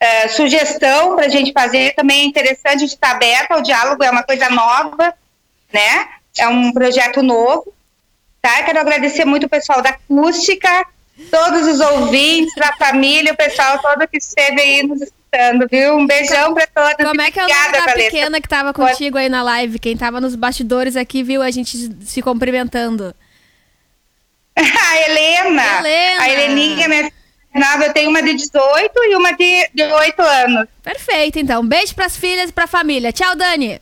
[0.00, 4.10] é, sugestão para a gente fazer também é interessante de estar aberto ao diálogo, é
[4.10, 5.12] uma coisa nova,
[5.72, 6.08] né?
[6.38, 7.72] É um projeto novo,
[8.40, 8.62] tá?
[8.62, 10.86] Quero agradecer muito o pessoal da acústica,
[11.30, 15.96] todos os ouvintes, a família, o pessoal todo que esteve aí nos escutando, viu?
[15.96, 17.06] Um beijão para todos.
[17.06, 19.78] Como é que é o nome da pequena que estava contigo aí na live?
[19.78, 23.14] Quem estava nos bastidores aqui viu a gente se cumprimentando.
[24.56, 25.78] a Helena.
[25.78, 26.22] Helena.
[26.22, 27.12] A Heleninha, minha
[27.54, 30.68] nova, eu tenho uma de 18 e uma de, de 8 anos.
[30.82, 31.64] Perfeito, então.
[31.64, 33.12] Beijo pras filhas e pra família.
[33.12, 33.80] Tchau, Dani.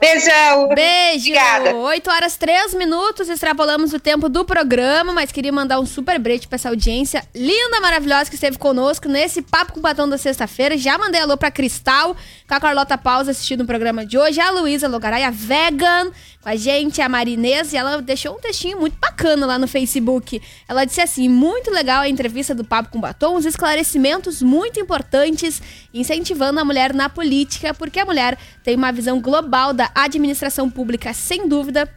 [0.00, 0.68] Beijão.
[0.68, 1.30] Beijo.
[1.30, 1.74] Obrigada.
[1.74, 6.48] 8 horas 3 minutos, extrapolamos o tempo do programa, mas queria mandar um super beijo
[6.48, 10.76] pra essa audiência linda, maravilhosa que esteve conosco nesse Papo com o Batom da sexta-feira.
[10.76, 12.16] Já mandei alô pra Cristal,
[12.46, 16.10] com a Carlota Pausa assistindo o programa de hoje, a Luísa Logaray, a Vegan,
[16.42, 20.40] com a gente, a Marinês, e ela deixou um textinho muito bacana lá no Facebook.
[20.68, 25.60] Ela disse assim: muito legal a entrevista do Papo com Batom, os esclarecimentos muito importantes,
[25.92, 31.12] incentivando a mulher na política, porque a mulher tem uma visão global da administração pública,
[31.12, 31.88] sem dúvida.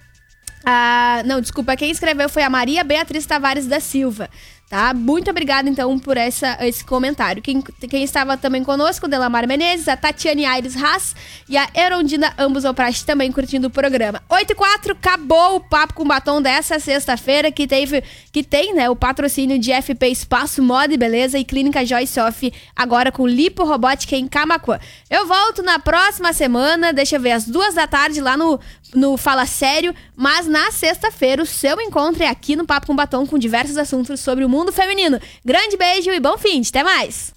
[0.66, 4.30] Ah, não, desculpa, quem escreveu foi a Maria Beatriz Tavares da Silva.
[4.70, 4.94] Tá?
[4.94, 7.42] Muito obrigada, então, por essa, esse comentário.
[7.42, 11.16] Quem, quem estava também conosco, Delamar Menezes, a Tatiane Aires Haas
[11.50, 14.22] e a Erondina Ambos ao Praxe também curtindo o programa.
[14.30, 18.88] 8 e 4, acabou o Papo com Batom dessa sexta-feira, que teve, que tem, né,
[18.88, 23.64] o patrocínio de FP Espaço Moda e Beleza e Clínica Joyce Off, agora com Lipo
[23.64, 24.80] Robótica em Camacuã.
[25.10, 28.60] Eu volto na próxima semana, deixa eu ver, às duas da tarde lá no,
[28.94, 33.26] no Fala Sério, mas na sexta-feira o seu encontro é aqui no Papo com Batom
[33.26, 35.20] com diversos assuntos sobre o mundo feminino.
[35.43, 37.32] Grande beijo e bom fim, até mais!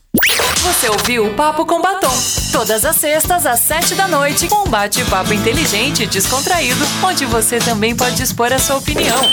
[0.63, 2.13] Você ouviu o Papo com Batom.
[2.53, 7.59] Todas as sextas, às sete da noite, com um bate-papo inteligente e descontraído, onde você
[7.59, 9.33] também pode expor a sua opinião.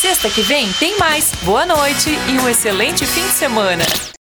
[0.00, 1.30] Sexta que vem tem mais.
[1.42, 3.84] Boa noite e um excelente fim de semana.